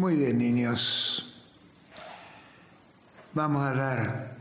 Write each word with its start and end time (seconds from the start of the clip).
Muy 0.00 0.14
bien, 0.14 0.38
niños. 0.38 1.30
Vamos 3.34 3.62
a 3.64 3.74
dar 3.74 4.36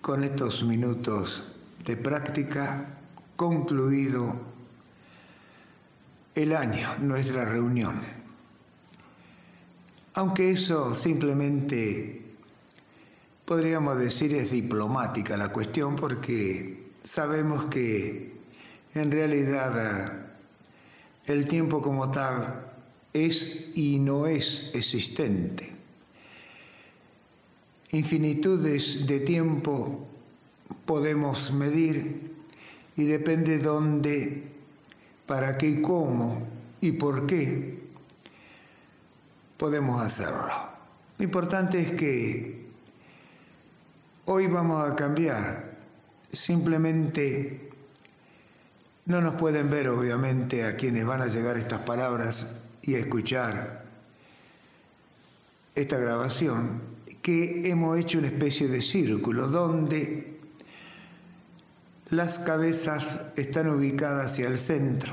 con 0.00 0.22
estos 0.22 0.62
minutos 0.62 1.52
de 1.84 1.96
práctica 1.96 3.00
concluido 3.34 4.40
el 6.36 6.54
año, 6.54 6.90
nuestra 7.00 7.44
reunión. 7.44 8.00
Aunque 10.14 10.52
eso 10.52 10.94
simplemente 10.94 12.36
podríamos 13.44 13.98
decir 13.98 14.32
es 14.36 14.52
diplomática 14.52 15.36
la 15.36 15.48
cuestión 15.48 15.96
porque 15.96 16.92
sabemos 17.02 17.64
que 17.64 18.38
en 18.94 19.10
realidad 19.10 20.28
el 21.26 21.48
tiempo 21.48 21.82
como 21.82 22.12
tal 22.12 22.69
es 23.12 23.70
y 23.74 23.98
no 23.98 24.26
es 24.26 24.70
existente. 24.74 25.72
Infinitudes 27.92 29.06
de 29.06 29.20
tiempo 29.20 30.06
podemos 30.84 31.52
medir 31.52 32.32
y 32.96 33.04
depende 33.04 33.58
dónde, 33.58 34.44
para 35.26 35.58
qué 35.58 35.68
y 35.68 35.82
cómo 35.82 36.46
y 36.80 36.92
por 36.92 37.26
qué 37.26 37.80
podemos 39.56 40.00
hacerlo. 40.00 40.52
Lo 41.18 41.24
importante 41.24 41.80
es 41.80 41.92
que 41.92 42.66
hoy 44.26 44.46
vamos 44.46 44.88
a 44.88 44.94
cambiar. 44.94 45.76
Simplemente 46.32 47.70
no 49.06 49.20
nos 49.20 49.34
pueden 49.34 49.68
ver, 49.68 49.88
obviamente, 49.88 50.64
a 50.64 50.76
quienes 50.76 51.04
van 51.04 51.22
a 51.22 51.26
llegar 51.26 51.56
estas 51.56 51.80
palabras 51.80 52.56
y 52.82 52.94
a 52.94 52.98
escuchar 52.98 53.84
esta 55.74 55.98
grabación, 55.98 56.80
que 57.22 57.68
hemos 57.70 57.98
hecho 57.98 58.18
una 58.18 58.28
especie 58.28 58.68
de 58.68 58.80
círculo 58.80 59.46
donde 59.46 60.40
las 62.10 62.38
cabezas 62.38 63.22
están 63.36 63.68
ubicadas 63.68 64.26
hacia 64.26 64.48
el 64.48 64.58
centro, 64.58 65.12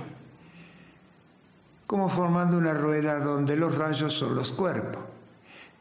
como 1.86 2.10
formando 2.10 2.58
una 2.58 2.74
rueda 2.74 3.20
donde 3.20 3.56
los 3.56 3.76
rayos 3.78 4.14
son 4.14 4.36
los 4.36 4.52
cuerpos. 4.52 5.04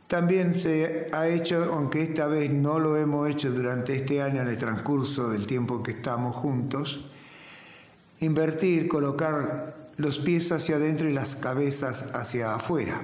También 0.06 0.54
se 0.54 1.08
ha 1.12 1.26
hecho, 1.26 1.72
aunque 1.72 2.02
esta 2.02 2.28
vez 2.28 2.50
no 2.50 2.78
lo 2.78 2.96
hemos 2.96 3.28
hecho 3.28 3.50
durante 3.50 3.96
este 3.96 4.22
año 4.22 4.40
en 4.42 4.48
el 4.48 4.56
transcurso 4.56 5.30
del 5.30 5.46
tiempo 5.46 5.82
que 5.82 5.92
estamos 5.92 6.36
juntos, 6.36 7.06
invertir, 8.20 8.86
colocar 8.86 9.85
los 9.96 10.18
pies 10.18 10.52
hacia 10.52 10.76
adentro 10.76 11.08
y 11.08 11.12
las 11.12 11.36
cabezas 11.36 12.10
hacia 12.14 12.54
afuera. 12.54 13.02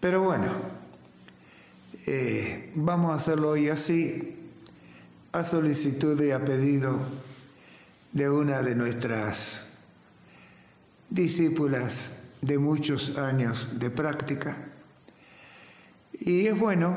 Pero 0.00 0.22
bueno, 0.22 0.48
eh, 2.06 2.72
vamos 2.74 3.12
a 3.12 3.14
hacerlo 3.14 3.50
hoy 3.50 3.68
así, 3.68 4.36
a 5.32 5.44
solicitud 5.44 6.20
y 6.22 6.30
a 6.30 6.44
pedido 6.44 6.98
de 8.12 8.28
una 8.28 8.62
de 8.62 8.74
nuestras 8.74 9.66
discípulas 11.08 12.12
de 12.40 12.58
muchos 12.58 13.18
años 13.18 13.78
de 13.78 13.90
práctica. 13.90 14.68
Y 16.12 16.46
es 16.46 16.58
bueno 16.58 16.96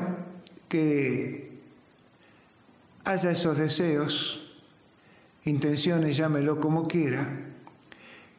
que 0.68 1.60
haya 3.04 3.30
esos 3.30 3.58
deseos, 3.58 4.56
intenciones, 5.44 6.16
llámelo 6.16 6.58
como 6.58 6.88
quiera, 6.88 7.43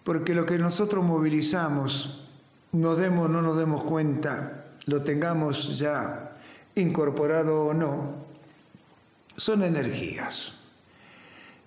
porque 0.06 0.36
lo 0.36 0.46
que 0.46 0.60
nosotros 0.60 1.04
movilizamos, 1.04 2.22
nos 2.72 2.98
demos 3.00 3.26
o 3.26 3.28
no 3.28 3.42
nos 3.42 3.58
demos 3.58 3.84
cuenta, 3.84 4.68
lo 4.86 5.02
tengamos 5.02 5.80
ya 5.80 6.38
incorporado 6.76 7.66
o 7.66 7.74
no, 7.74 8.24
son 9.36 9.64
energías. 9.64 10.54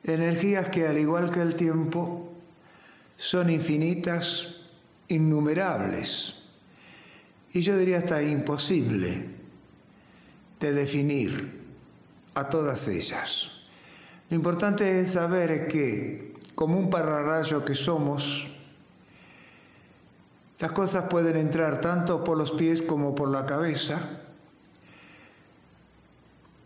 Energías 0.04 0.68
que 0.68 0.86
al 0.86 0.98
igual 0.98 1.32
que 1.32 1.40
el 1.40 1.56
tiempo 1.56 2.32
son 3.16 3.50
infinitas, 3.50 4.60
innumerables, 5.08 6.36
y 7.52 7.60
yo 7.60 7.76
diría 7.76 7.98
hasta 7.98 8.22
imposible 8.22 9.30
de 10.60 10.72
definir 10.72 11.58
a 12.34 12.48
todas 12.48 12.86
ellas. 12.86 13.50
Lo 14.30 14.36
importante 14.36 15.00
es 15.00 15.12
saber 15.12 15.66
que, 15.66 16.27
como 16.58 16.76
un 16.76 16.90
pararrayo 16.90 17.64
que 17.64 17.76
somos, 17.76 18.48
las 20.58 20.72
cosas 20.72 21.04
pueden 21.04 21.36
entrar 21.36 21.78
tanto 21.78 22.24
por 22.24 22.36
los 22.36 22.50
pies 22.50 22.82
como 22.82 23.14
por 23.14 23.28
la 23.28 23.46
cabeza, 23.46 24.00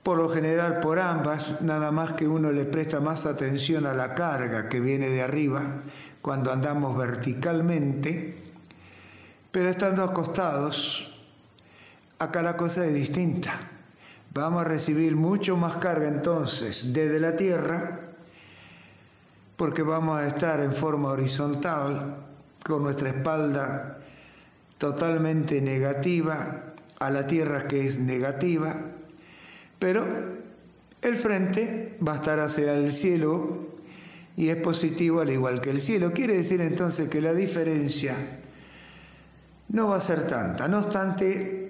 por 0.03 0.17
lo 0.17 0.31
general 0.31 0.81
por 0.81 0.99
ambas, 0.99 1.61
nada 1.61 1.93
más 1.93 2.15
que 2.15 2.27
uno 2.27 2.53
le 2.53 2.65
presta 2.65 3.01
más 3.01 3.27
atención 3.27 3.85
a 3.85 3.93
la 3.93 4.15
carga 4.15 4.71
que 4.71 4.81
viene 4.81 5.11
de 5.11 5.21
arriba 5.21 5.83
cuando 6.23 6.51
andamos 6.51 6.97
verticalmente, 6.97 8.43
pero 9.51 9.69
estando 9.69 10.05
acostados, 10.05 11.15
acá 12.19 12.41
la 12.41 12.57
cosa 12.57 12.87
es 12.87 12.95
distinta. 12.95 13.61
Vamos 14.33 14.63
a 14.63 14.65
recibir 14.65 15.17
mucho 15.17 15.59
más 15.59 15.77
carga 15.77 16.09
entonces 16.09 16.95
desde 16.95 17.21
la 17.21 17.37
tierra, 17.37 18.12
porque 19.57 19.83
vamos 19.83 20.19
a 20.19 20.27
estar 20.27 20.61
en 20.61 20.73
forma 20.73 21.11
horizontal, 21.11 22.17
con 22.65 22.83
nuestra 22.83 23.11
espalda 23.11 23.99
totalmente 24.79 25.61
negativa 25.61 26.75
a 26.99 27.11
la 27.11 27.27
tierra 27.27 27.67
que 27.67 27.87
es 27.87 27.99
negativa, 27.99 28.75
pero 29.79 30.07
el 31.03 31.17
frente 31.17 31.99
va 32.07 32.13
a 32.13 32.17
estar 32.17 32.39
hacia 32.39 32.75
el 32.75 32.93
cielo 32.93 33.73
y 34.37 34.49
es 34.49 34.57
positivo 34.57 35.21
al 35.21 35.31
igual 35.31 35.61
que 35.61 35.71
el 35.71 35.81
cielo. 35.81 36.13
Quiere 36.13 36.35
decir 36.35 36.61
entonces 36.61 37.09
que 37.09 37.21
la 37.21 37.33
diferencia 37.33 38.17
no 39.69 39.89
va 39.89 39.97
a 39.97 40.01
ser 40.01 40.27
tanta. 40.27 40.69
No 40.69 40.79
obstante, 40.79 41.69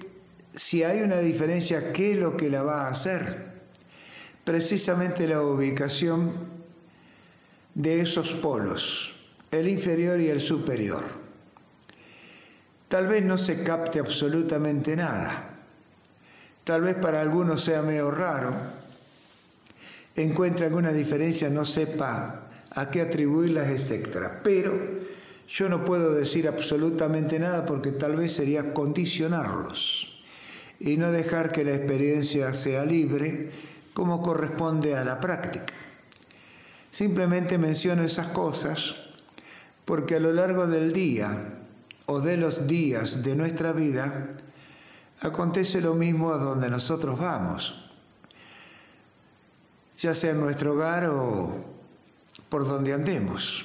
si 0.55 0.83
hay 0.83 1.01
una 1.03 1.19
diferencia, 1.19 1.93
¿qué 1.93 2.13
es 2.13 2.19
lo 2.19 2.37
que 2.37 2.51
la 2.51 2.63
va 2.63 2.87
a 2.87 2.91
hacer? 2.91 3.53
Precisamente 4.45 5.27
la 5.27 5.41
ubicación 5.41 6.62
de 7.75 8.01
esos 8.01 8.33
polos, 8.33 9.15
el 9.51 9.69
inferior 9.69 10.21
y 10.21 10.29
el 10.29 10.41
superior. 10.41 11.05
Tal 12.89 13.07
vez 13.07 13.25
no 13.25 13.39
se 13.39 13.63
capte 13.63 14.01
absolutamente 14.01 14.95
nada 14.97 15.53
Tal 16.65 16.83
vez 16.83 16.95
para 16.95 17.21
algunos 17.21 17.65
sea 17.65 17.83
medio 17.83 18.13
raro, 18.13 18.55
encuentre 20.15 20.67
alguna 20.67 20.93
diferencia, 20.93 21.51
no 21.51 21.65
sepa 21.65 22.51
a 22.71 22.89
qué 22.89 23.01
atribuirlas, 23.01 23.69
etc. 23.69 24.29
Pero 24.45 24.73
yo 25.49 25.69
no 25.69 25.85
puedo 25.85 26.15
decir 26.15 26.47
absolutamente 26.47 27.41
nada 27.41 27.67
porque 27.67 27.91
tal 27.91 28.15
vez 28.15 28.33
sería 28.33 28.73
condicionarlos 28.73 30.23
y 30.79 30.97
no 30.97 31.11
dejar 31.11 31.51
que 31.51 31.65
la 31.65 31.75
experiencia 31.75 32.55
sea 32.55 32.85
libre 32.85 33.51
como 33.93 34.23
corresponde 34.23 34.95
a 34.95 35.05
la 35.05 35.19
práctica. 35.19 35.75
Simplemente 36.93 37.57
menciono 37.57 38.05
esas 38.05 38.29
cosas 38.29 38.95
porque 39.87 40.17
a 40.17 40.21
lo 40.21 40.31
largo 40.33 40.67
del 40.67 40.93
día 40.93 41.59
o 42.07 42.21
de 42.21 42.37
los 42.37 42.67
días 42.67 43.23
de 43.23 43.35
nuestra 43.35 43.73
vida, 43.73 44.29
acontece 45.21 45.81
lo 45.81 45.95
mismo 45.95 46.33
a 46.33 46.37
donde 46.37 46.69
nosotros 46.69 47.19
vamos, 47.19 47.91
ya 49.97 50.13
sea 50.13 50.33
en 50.33 50.41
nuestro 50.41 50.75
hogar 50.75 51.07
o 51.07 51.65
por 52.51 52.67
donde 52.69 52.93
andemos. 52.93 53.65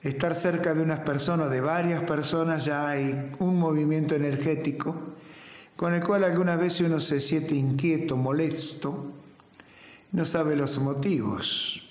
Estar 0.00 0.36
cerca 0.36 0.74
de 0.74 0.82
unas 0.82 1.00
personas, 1.00 1.50
de 1.50 1.60
varias 1.60 2.04
personas, 2.04 2.64
ya 2.64 2.88
hay 2.88 3.34
un 3.40 3.58
movimiento 3.58 4.14
energético 4.14 4.94
con 5.74 5.92
el 5.92 6.04
cual 6.04 6.22
algunas 6.22 6.60
veces 6.60 6.82
uno 6.82 7.00
se 7.00 7.18
siente 7.18 7.56
inquieto, 7.56 8.16
molesto, 8.16 9.12
no 10.12 10.26
sabe 10.26 10.56
los 10.56 10.78
motivos. 10.78 11.89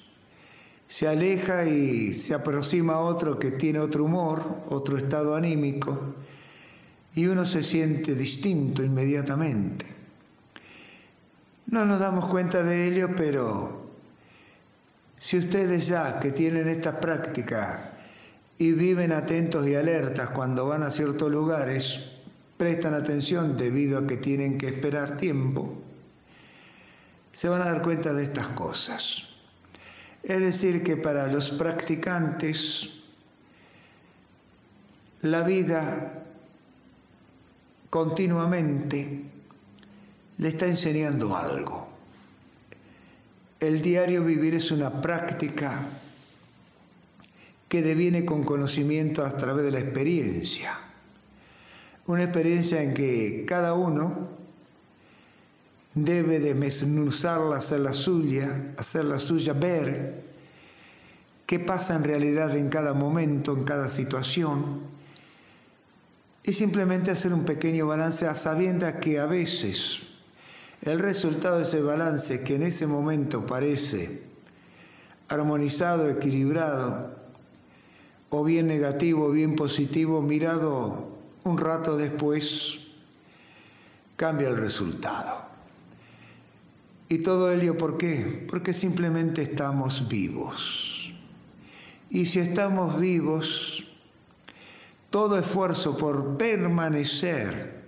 Se 0.90 1.08
aleja 1.08 1.66
y 1.66 2.14
se 2.14 2.34
aproxima 2.34 2.96
a 2.96 3.02
otro 3.02 3.38
que 3.38 3.52
tiene 3.52 3.78
otro 3.78 4.06
humor, 4.06 4.64
otro 4.70 4.98
estado 4.98 5.36
anímico, 5.36 6.16
y 7.14 7.28
uno 7.28 7.46
se 7.46 7.62
siente 7.62 8.16
distinto 8.16 8.84
inmediatamente. 8.84 9.86
No 11.68 11.86
nos 11.86 12.00
damos 12.00 12.26
cuenta 12.26 12.64
de 12.64 12.88
ello, 12.88 13.16
pero 13.16 13.92
si 15.20 15.38
ustedes 15.38 15.88
ya 15.88 16.20
que 16.20 16.32
tienen 16.32 16.68
esta 16.68 17.00
práctica 17.00 18.00
y 18.58 18.72
viven 18.72 19.12
atentos 19.12 19.68
y 19.68 19.76
alertas 19.76 20.32
cuando 20.32 20.66
van 20.66 20.82
a 20.82 20.90
ciertos 20.90 21.30
lugares, 21.32 22.00
prestan 22.58 22.96
atención 22.96 23.56
debido 23.56 24.00
a 24.00 24.08
que 24.08 24.18
tienen 24.18 24.58
que 24.58 24.70
esperar 24.70 25.18
tiempo, 25.18 25.78
se 27.32 27.48
van 27.48 27.62
a 27.62 27.66
dar 27.66 27.84
cuenta 27.84 28.12
de 28.12 28.24
estas 28.24 28.48
cosas. 28.48 29.29
Es 30.24 30.40
decir, 30.40 30.84
que 30.84 30.98
para 30.98 31.28
los 31.28 31.52
practicantes 31.52 32.90
la 35.22 35.44
vida 35.44 36.24
continuamente 37.90 39.24
le 40.38 40.48
está 40.48 40.68
enseñando 40.68 41.36
algo. 41.36 41.90
El 43.60 43.82
diario 43.82 44.24
vivir 44.24 44.56
es 44.56 44.72
una 44.72 45.02
práctica 45.02 45.86
que 47.68 47.82
deviene 47.82 48.24
con 48.24 48.44
conocimiento 48.44 49.26
a 49.26 49.36
través 49.36 49.66
de 49.66 49.72
la 49.72 49.80
experiencia. 49.80 50.80
Una 52.08 52.24
experiencia 52.24 52.82
en 52.82 52.94
que 52.94 53.46
cada 53.48 53.74
uno 53.74 54.39
debe 55.94 56.40
de 56.40 56.54
mesnuzarla, 56.54 57.58
hacer 57.58 57.80
la 57.80 57.94
suya, 57.94 58.74
hacer 58.78 59.06
la 59.06 59.20
suya, 59.20 59.54
ver 59.54 60.24
qué 61.46 61.60
pasa 61.60 61.96
en 61.96 62.04
realidad 62.04 62.56
en 62.56 62.70
cada 62.70 62.94
momento, 62.94 63.54
en 63.54 63.64
cada 63.64 63.88
situación, 63.88 64.82
y 66.44 66.54
simplemente 66.54 67.12
hacer 67.12 67.34
un 67.34 67.44
pequeño 67.44 67.88
balance 67.88 68.28
a 68.28 69.00
que 69.00 69.20
a 69.20 69.26
veces 69.26 70.02
el 70.82 71.00
resultado 71.00 71.58
de 71.58 71.64
ese 71.64 71.82
balance, 71.82 72.42
que 72.44 72.56
en 72.56 72.64
ese 72.64 72.88
momento 72.88 73.46
parece 73.46 74.24
armonizado, 75.28 76.10
equilibrado, 76.10 77.20
o 78.30 78.44
bien 78.44 78.68
negativo, 78.68 79.26
o 79.26 79.32
bien 79.32 79.56
positivo, 79.56 80.22
mirado 80.22 81.10
un 81.44 81.58
rato 81.58 81.98
después, 81.98 82.80
cambia 84.16 84.50
el 84.50 84.58
resultado. 84.58 85.49
Y 87.10 87.18
todo 87.20 87.52
ello, 87.52 87.76
¿por 87.76 87.98
qué? 87.98 88.46
Porque 88.48 88.72
simplemente 88.72 89.42
estamos 89.42 90.08
vivos. 90.08 91.12
Y 92.12 92.28
si 92.28 92.40
estamos 92.40 93.00
vivos, 93.00 93.88
todo 95.10 95.40
esfuerzo 95.40 95.98
por 95.98 96.38
permanecer 96.38 97.80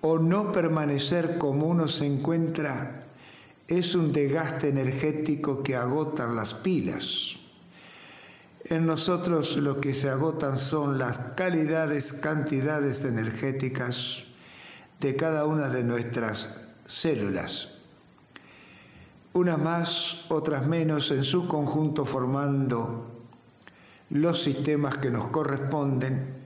o 0.00 0.20
no 0.20 0.52
permanecer 0.52 1.38
como 1.38 1.66
uno 1.66 1.88
se 1.88 2.06
encuentra 2.06 3.06
es 3.66 3.96
un 3.96 4.12
desgaste 4.12 4.68
energético 4.68 5.64
que 5.64 5.74
agota 5.74 6.26
las 6.26 6.54
pilas. 6.54 7.36
En 8.64 8.86
nosotros 8.86 9.56
lo 9.56 9.80
que 9.80 9.92
se 9.92 10.08
agotan 10.08 10.56
son 10.56 10.98
las 10.98 11.18
calidades, 11.18 12.12
cantidades 12.12 13.04
energéticas 13.04 14.24
de 15.00 15.16
cada 15.16 15.46
una 15.46 15.68
de 15.68 15.82
nuestras 15.82 16.56
células. 16.86 17.75
Unas 19.36 19.58
más, 19.58 20.24
otras 20.30 20.66
menos, 20.66 21.10
en 21.10 21.22
su 21.22 21.46
conjunto 21.46 22.06
formando 22.06 23.20
los 24.08 24.42
sistemas 24.42 24.96
que 24.96 25.10
nos 25.10 25.26
corresponden 25.26 26.36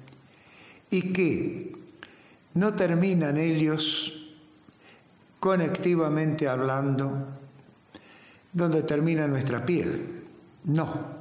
y 0.91 1.13
que 1.13 1.77
no 2.55 2.75
terminan 2.75 3.37
ellos 3.37 4.33
conectivamente 5.39 6.49
hablando 6.49 7.29
donde 8.53 8.83
termina 8.83 9.29
nuestra 9.29 9.65
piel. 9.65 10.25
No. 10.65 11.21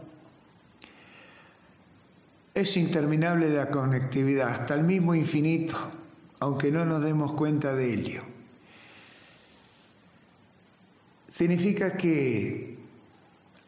Es 2.56 2.78
interminable 2.78 3.48
la 3.48 3.70
conectividad 3.70 4.50
hasta 4.50 4.74
el 4.74 4.86
mismo 4.86 5.14
infinito, 5.14 5.78
aunque 6.40 6.72
no 6.72 6.84
nos 6.84 7.04
demos 7.04 7.34
cuenta 7.34 7.76
de 7.76 7.94
ello. 7.94 8.29
Significa 11.40 11.96
que 11.96 12.78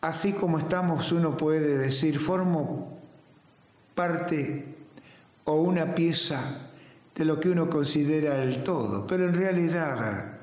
así 0.01 0.33
como 0.33 0.59
estamos, 0.59 1.13
uno 1.13 1.37
puede 1.37 1.77
decir, 1.77 2.19
formo 2.19 2.99
parte 3.95 4.75
o 5.45 5.53
una 5.53 5.95
pieza 5.95 6.67
de 7.15 7.23
lo 7.23 7.39
que 7.39 7.49
uno 7.49 7.69
considera 7.69 8.43
el 8.43 8.61
todo, 8.61 9.07
pero 9.07 9.23
en 9.23 9.33
realidad 9.33 10.39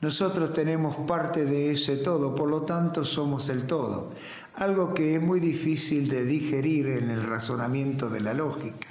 nosotros 0.00 0.54
tenemos 0.54 0.96
parte 0.96 1.44
de 1.44 1.72
ese 1.72 1.98
todo, 1.98 2.34
por 2.34 2.48
lo 2.48 2.62
tanto 2.62 3.04
somos 3.04 3.50
el 3.50 3.64
todo, 3.64 4.14
algo 4.54 4.94
que 4.94 5.16
es 5.16 5.20
muy 5.20 5.40
difícil 5.40 6.08
de 6.08 6.24
digerir 6.24 6.86
en 6.86 7.10
el 7.10 7.22
razonamiento 7.22 8.08
de 8.08 8.20
la 8.22 8.32
lógica, 8.32 8.88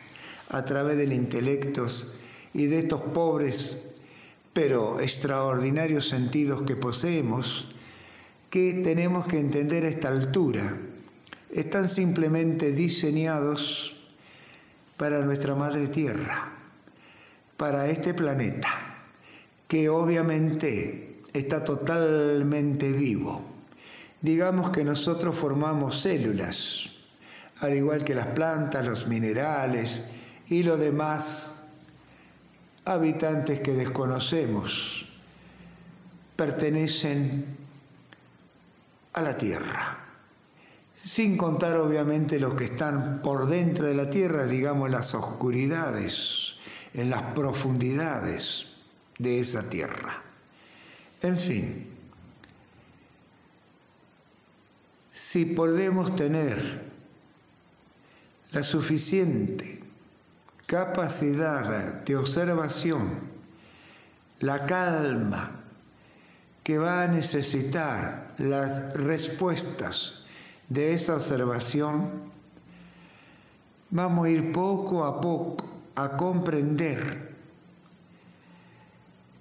a 0.50 0.64
través 0.64 0.98
del 0.98 1.14
intelecto 1.14 1.88
y 2.54 2.68
de 2.68 2.78
estos 2.78 3.02
pobres 3.02 3.91
pero 4.54 5.00
extraordinarios 5.00 6.10
sentidos 6.10 6.64
que 6.64 6.76
poseemos, 6.76 7.68
que 8.50 8.82
tenemos 8.84 9.28
que 9.28 9.40
entender 9.40 9.86
a 9.86 9.90
esta 9.90 10.10
altura. 10.10 10.78
Están 11.52 11.88
simplemente 11.88 12.72
diseñados 12.72 13.98
para 14.98 15.20
nuestra 15.20 15.56
madre 15.56 15.88
tierra, 15.88 16.52
para 17.58 17.90
este 17.90 18.14
planeta, 18.14 18.70
que 19.68 19.90
obviamente 19.90 21.22
está 21.34 21.64
totalmente 21.64 22.92
vivo. 22.92 23.42
Digamos 24.22 24.70
que 24.70 24.84
nosotros 24.84 25.36
formamos 25.36 26.02
células, 26.02 26.92
al 27.60 27.76
igual 27.76 28.04
que 28.04 28.16
las 28.16 28.28
plantas, 28.28 28.86
los 28.86 29.08
minerales 29.08 30.02
y 30.48 30.64
lo 30.64 30.78
demás 30.78 31.61
habitantes 32.86 33.60
que 33.60 33.74
desconocemos, 33.74 35.06
pertenecen 36.36 37.58
a 39.14 39.22
la 39.22 39.38
tierra 39.38 40.02
sin 41.04 41.36
contar 41.36 41.78
obviamente 41.78 42.40
los 42.40 42.54
que 42.54 42.66
están 42.66 43.22
por 43.24 43.48
dentro 43.48 43.88
de 43.88 43.96
la 43.96 44.10
tierra, 44.10 44.46
digamos 44.46 44.90
las 44.90 45.16
oscuridades, 45.16 46.56
en 46.94 47.10
las 47.10 47.24
profundidades 47.34 48.68
de 49.18 49.40
esa 49.40 49.70
tierra. 49.70 50.22
En 51.22 51.40
fin, 51.40 51.88
si 55.12 55.46
podemos 55.46 56.16
tener 56.16 56.84
la 58.52 58.64
suficiente 58.64 59.82
capacidad 60.72 62.02
de 62.06 62.16
observación, 62.16 63.20
la 64.40 64.66
calma 64.66 65.60
que 66.64 66.78
va 66.78 67.04
a 67.04 67.08
necesitar 67.10 68.34
las 68.38 68.94
respuestas 68.94 70.24
de 70.70 70.94
esa 70.94 71.18
observación, 71.18 72.32
vamos 73.90 74.28
a 74.28 74.30
ir 74.30 74.54
poco 74.54 75.04
a 75.04 75.20
poco 75.20 75.70
a 75.96 76.16
comprender 76.16 77.36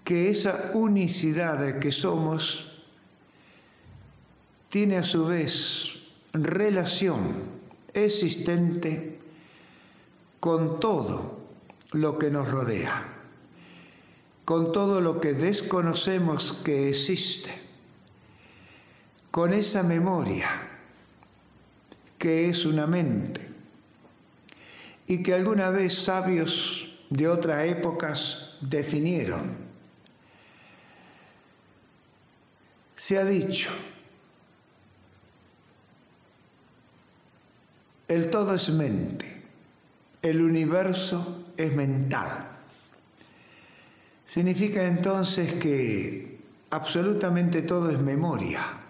que 0.02 0.31
esa 0.31 0.73
unicidad 0.75 1.78
que 1.78 1.93
somos 1.93 2.83
tiene 4.69 4.97
a 4.97 5.04
su 5.04 5.26
vez 5.26 5.93
relación 6.33 7.45
existente 7.95 9.20
con 10.40 10.80
todo 10.80 11.38
lo 11.92 12.18
que 12.18 12.30
nos 12.30 12.50
rodea, 12.50 13.06
con 14.44 14.73
todo 14.73 15.00
lo 15.00 15.20
que 15.20 15.35
desconocemos 15.35 16.54
que 16.64 16.88
existe, 16.88 17.52
con 19.30 19.52
esa 19.52 19.82
memoria 19.82 20.49
que 22.18 22.49
es 22.49 22.64
una 22.64 22.87
mente 22.87 23.49
y 25.06 25.23
que 25.23 25.35
alguna 25.35 25.70
vez 25.70 25.94
sabios 25.94 26.88
de 27.09 27.28
otras 27.28 27.66
épocas 27.66 28.56
definieron. 28.61 29.56
Se 32.94 33.18
ha 33.18 33.25
dicho, 33.25 33.70
el 38.06 38.30
todo 38.30 38.54
es 38.54 38.68
mente, 38.68 39.39
el 40.23 40.43
universo 40.43 41.45
es 41.57 41.75
mental. 41.75 42.49
Significa 44.27 44.85
entonces 44.85 45.55
que 45.55 46.41
absolutamente 46.71 47.62
todo 47.62 47.91
es 47.91 47.99
memoria 47.99 48.81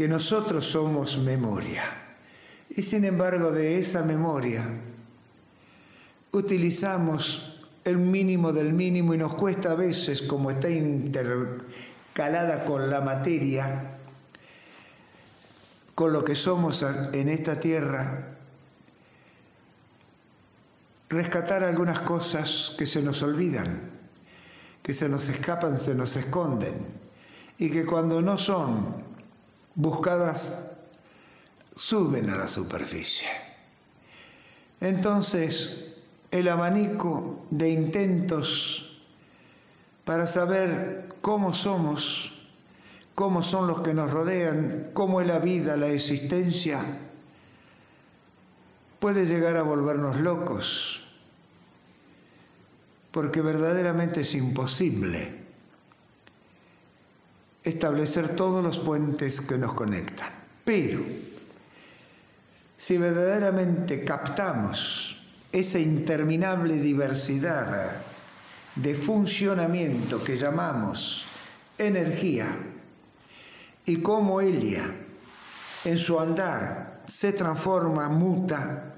que 0.00 0.08
nosotros 0.08 0.64
somos 0.64 1.18
memoria. 1.18 1.84
Y 2.70 2.80
sin 2.82 3.04
embargo 3.04 3.50
de 3.50 3.78
esa 3.78 4.02
memoria 4.02 4.64
utilizamos 6.32 7.60
el 7.84 7.98
mínimo 7.98 8.52
del 8.54 8.72
mínimo 8.72 9.12
y 9.12 9.18
nos 9.18 9.34
cuesta 9.34 9.72
a 9.72 9.74
veces, 9.74 10.22
como 10.22 10.50
está 10.50 10.70
intercalada 10.70 12.64
con 12.64 12.88
la 12.88 13.02
materia, 13.02 13.98
con 15.94 16.14
lo 16.14 16.24
que 16.24 16.34
somos 16.34 16.82
en 17.12 17.28
esta 17.28 17.60
tierra, 17.60 18.38
rescatar 21.10 21.64
algunas 21.64 22.00
cosas 22.00 22.72
que 22.78 22.86
se 22.86 23.02
nos 23.02 23.22
olvidan, 23.22 23.90
que 24.82 24.94
se 24.94 25.08
nos 25.08 25.28
escapan, 25.28 25.76
se 25.76 25.94
nos 25.94 26.16
esconden, 26.16 26.86
y 27.58 27.68
que 27.68 27.84
cuando 27.84 28.22
no 28.22 28.38
son 28.38 28.94
buscadas 29.74 30.70
suben 31.74 32.30
a 32.30 32.36
la 32.36 32.46
superficie. 32.48 33.28
Entonces, 34.80 35.94
el 36.30 36.48
abanico 36.48 37.44
de 37.50 37.70
intentos 37.70 39.02
para 40.04 40.26
saber 40.28 41.08
cómo 41.20 41.52
somos, 41.52 42.32
cómo 43.16 43.42
son 43.42 43.66
los 43.66 43.80
que 43.80 43.94
nos 43.94 44.12
rodean, 44.12 44.90
cómo 44.94 45.20
es 45.20 45.26
la 45.26 45.40
vida, 45.40 45.76
la 45.76 45.88
existencia, 45.88 47.09
puede 49.00 49.24
llegar 49.24 49.56
a 49.56 49.62
volvernos 49.62 50.18
locos, 50.20 51.02
porque 53.10 53.40
verdaderamente 53.40 54.20
es 54.20 54.34
imposible 54.34 55.40
establecer 57.64 58.36
todos 58.36 58.62
los 58.62 58.78
puentes 58.78 59.40
que 59.40 59.58
nos 59.58 59.72
conectan. 59.72 60.28
Pero, 60.64 61.00
si 62.76 62.98
verdaderamente 62.98 64.04
captamos 64.04 65.16
esa 65.50 65.78
interminable 65.78 66.74
diversidad 66.74 67.96
de 68.74 68.94
funcionamiento 68.94 70.22
que 70.22 70.36
llamamos 70.36 71.24
energía 71.76 72.46
y 73.84 73.96
cómo 73.96 74.40
ella 74.40 74.84
en 75.84 75.98
su 75.98 76.20
andar 76.20 77.02
se 77.08 77.32
transforma, 77.32 78.08
muta, 78.08 78.89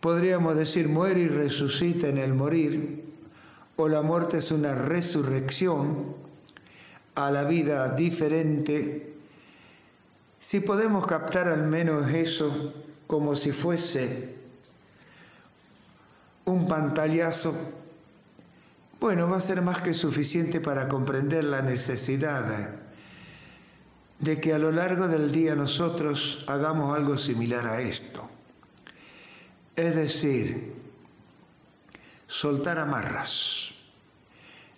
podríamos 0.00 0.56
decir 0.56 0.88
muere 0.88 1.20
y 1.20 1.28
resucita 1.28 2.08
en 2.08 2.18
el 2.18 2.34
morir, 2.34 3.04
o 3.76 3.88
la 3.88 4.02
muerte 4.02 4.38
es 4.38 4.50
una 4.50 4.74
resurrección 4.74 6.14
a 7.14 7.30
la 7.30 7.44
vida 7.44 7.94
diferente, 7.94 9.14
si 10.38 10.60
podemos 10.60 11.06
captar 11.06 11.48
al 11.48 11.66
menos 11.66 12.10
eso 12.12 12.72
como 13.06 13.34
si 13.34 13.52
fuese 13.52 14.36
un 16.46 16.66
pantallazo, 16.66 17.54
bueno, 19.00 19.28
va 19.28 19.36
a 19.36 19.40
ser 19.40 19.62
más 19.62 19.80
que 19.80 19.94
suficiente 19.94 20.60
para 20.60 20.88
comprender 20.88 21.44
la 21.44 21.62
necesidad 21.62 22.70
de 24.18 24.40
que 24.40 24.52
a 24.52 24.58
lo 24.58 24.70
largo 24.72 25.08
del 25.08 25.32
día 25.32 25.54
nosotros 25.54 26.44
hagamos 26.46 26.96
algo 26.96 27.16
similar 27.16 27.66
a 27.66 27.80
esto. 27.80 28.39
Es 29.80 29.96
decir, 29.96 30.74
soltar 32.26 32.78
amarras, 32.78 33.70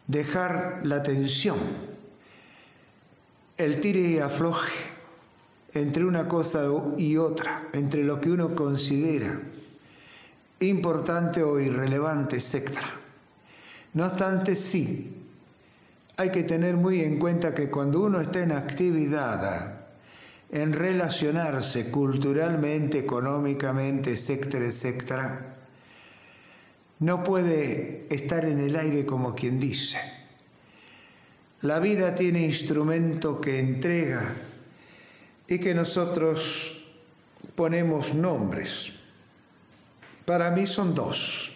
dejar 0.06 0.82
la 0.84 1.02
tensión, 1.02 1.58
el 3.56 3.80
tire 3.80 3.98
y 3.98 4.18
afloje 4.20 4.72
entre 5.74 6.04
una 6.04 6.28
cosa 6.28 6.68
y 6.98 7.16
otra, 7.16 7.68
entre 7.72 8.04
lo 8.04 8.20
que 8.20 8.30
uno 8.30 8.54
considera 8.54 9.40
importante 10.60 11.42
o 11.42 11.58
irrelevante, 11.58 12.36
etc. 12.36 12.70
No 13.94 14.06
obstante, 14.06 14.54
sí, 14.54 15.16
hay 16.16 16.30
que 16.30 16.44
tener 16.44 16.76
muy 16.76 17.00
en 17.00 17.18
cuenta 17.18 17.52
que 17.56 17.70
cuando 17.70 18.04
uno 18.04 18.20
está 18.20 18.40
en 18.40 18.52
actividad, 18.52 19.81
en 20.52 20.74
relacionarse 20.74 21.90
culturalmente, 21.90 22.98
económicamente, 22.98 24.12
etcétera, 24.12 24.66
etcétera, 24.66 25.56
no 26.98 27.22
puede 27.24 28.06
estar 28.10 28.44
en 28.44 28.60
el 28.60 28.76
aire 28.76 29.06
como 29.06 29.34
quien 29.34 29.58
dice. 29.58 29.98
La 31.62 31.80
vida 31.80 32.14
tiene 32.14 32.42
instrumento 32.42 33.40
que 33.40 33.60
entrega 33.60 34.34
y 35.48 35.58
que 35.58 35.74
nosotros 35.74 36.84
ponemos 37.54 38.14
nombres. 38.14 38.92
Para 40.26 40.50
mí 40.50 40.66
son 40.66 40.94
dos. 40.94 41.52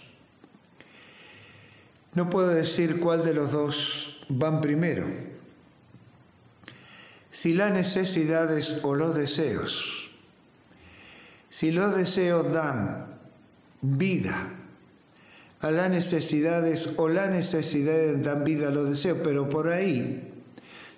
No 2.14 2.30
puedo 2.30 2.48
decir 2.48 2.98
cuál 2.98 3.22
de 3.22 3.34
los 3.34 3.52
dos 3.52 4.24
van 4.30 4.62
primero. 4.62 5.35
Si 7.36 7.52
las 7.52 7.70
necesidades 7.70 8.78
o 8.82 8.94
los 8.94 9.14
deseos, 9.14 10.10
si 11.50 11.70
los 11.70 11.94
deseos 11.94 12.50
dan 12.50 13.18
vida 13.82 14.54
a 15.60 15.70
las 15.70 15.90
necesidades 15.90 16.94
o 16.96 17.10
las 17.10 17.28
necesidades 17.28 18.22
dan 18.22 18.42
vida 18.42 18.68
a 18.68 18.70
los 18.70 18.88
deseos, 18.88 19.18
pero 19.22 19.50
por 19.50 19.68
ahí 19.68 20.32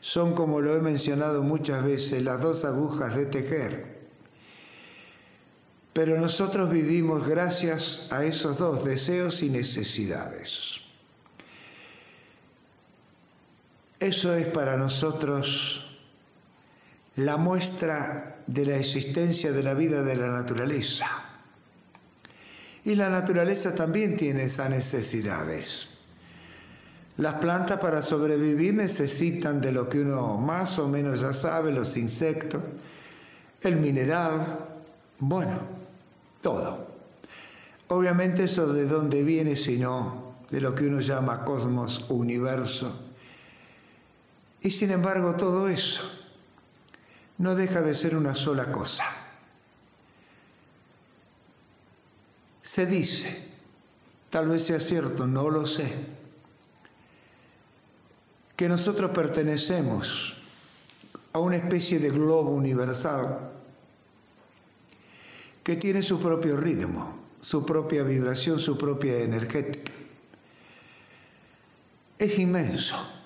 son, 0.00 0.36
como 0.36 0.60
lo 0.60 0.76
he 0.76 0.80
mencionado 0.80 1.42
muchas 1.42 1.82
veces, 1.82 2.22
las 2.22 2.40
dos 2.40 2.64
agujas 2.64 3.16
de 3.16 3.26
tejer. 3.26 3.98
Pero 5.92 6.20
nosotros 6.20 6.70
vivimos 6.70 7.26
gracias 7.26 8.06
a 8.12 8.24
esos 8.24 8.58
dos 8.58 8.84
deseos 8.84 9.42
y 9.42 9.50
necesidades. 9.50 10.82
Eso 13.98 14.36
es 14.36 14.46
para 14.46 14.76
nosotros 14.76 15.84
la 17.18 17.36
muestra 17.36 18.36
de 18.46 18.64
la 18.64 18.76
existencia 18.76 19.50
de 19.50 19.62
la 19.64 19.74
vida 19.74 20.04
de 20.04 20.14
la 20.14 20.28
naturaleza. 20.28 21.06
Y 22.84 22.94
la 22.94 23.10
naturaleza 23.10 23.74
también 23.74 24.16
tiene 24.16 24.44
esas 24.44 24.70
necesidades. 24.70 25.88
Las 27.16 27.34
plantas 27.34 27.80
para 27.80 28.02
sobrevivir 28.02 28.74
necesitan 28.74 29.60
de 29.60 29.72
lo 29.72 29.88
que 29.88 30.00
uno 30.00 30.36
más 30.36 30.78
o 30.78 30.86
menos 30.86 31.20
ya 31.20 31.32
sabe, 31.32 31.72
los 31.72 31.96
insectos, 31.96 32.62
el 33.62 33.76
mineral, 33.76 34.66
bueno, 35.18 35.58
todo. 36.40 36.86
Obviamente 37.88 38.44
eso 38.44 38.72
de 38.72 38.86
dónde 38.86 39.24
viene, 39.24 39.56
sino 39.56 40.36
de 40.50 40.60
lo 40.60 40.72
que 40.72 40.86
uno 40.86 41.00
llama 41.00 41.44
cosmos, 41.44 42.04
universo. 42.10 42.96
Y 44.60 44.70
sin 44.70 44.92
embargo 44.92 45.34
todo 45.34 45.68
eso 45.68 46.17
no 47.38 47.54
deja 47.54 47.80
de 47.82 47.94
ser 47.94 48.16
una 48.16 48.34
sola 48.34 48.70
cosa. 48.70 49.04
Se 52.62 52.84
dice, 52.84 53.48
tal 54.30 54.48
vez 54.48 54.64
sea 54.64 54.80
cierto, 54.80 55.26
no 55.26 55.48
lo 55.48 55.66
sé, 55.66 55.90
que 58.56 58.68
nosotros 58.68 59.12
pertenecemos 59.12 60.36
a 61.32 61.38
una 61.38 61.56
especie 61.56 61.98
de 61.98 62.10
globo 62.10 62.50
universal 62.50 63.52
que 65.62 65.76
tiene 65.76 66.02
su 66.02 66.18
propio 66.18 66.56
ritmo, 66.56 67.18
su 67.40 67.64
propia 67.64 68.02
vibración, 68.02 68.58
su 68.58 68.76
propia 68.76 69.18
energética. 69.20 69.92
Es 72.18 72.38
inmenso. 72.38 73.17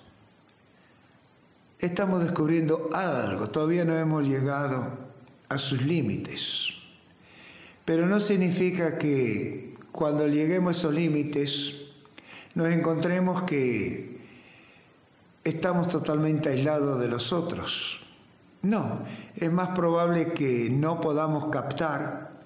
Estamos 1.83 2.23
descubriendo 2.23 2.91
algo, 2.93 3.51
todavía 3.51 3.85
no 3.85 3.99
hemos 3.99 4.23
llegado 4.23 4.99
a 5.49 5.59
sus 5.59 5.83
límites. 5.83 6.69
Pero 7.85 8.07
no 8.07 8.21
significa 8.21 8.99
que 8.99 9.75
cuando 9.91 10.29
lleguemos 10.29 10.77
a 10.77 10.79
esos 10.79 10.95
límites 10.95 11.75
nos 12.55 12.69
encontremos 12.69 13.43
que 13.43 14.21
estamos 15.43 15.89
totalmente 15.89 16.51
aislados 16.51 17.01
de 17.01 17.09
los 17.09 17.33
otros. 17.33 18.01
No, 18.63 19.03
es 19.35 19.51
más 19.51 19.71
probable 19.71 20.35
que 20.35 20.71
no 20.71 21.01
podamos 21.01 21.47
captar 21.47 22.45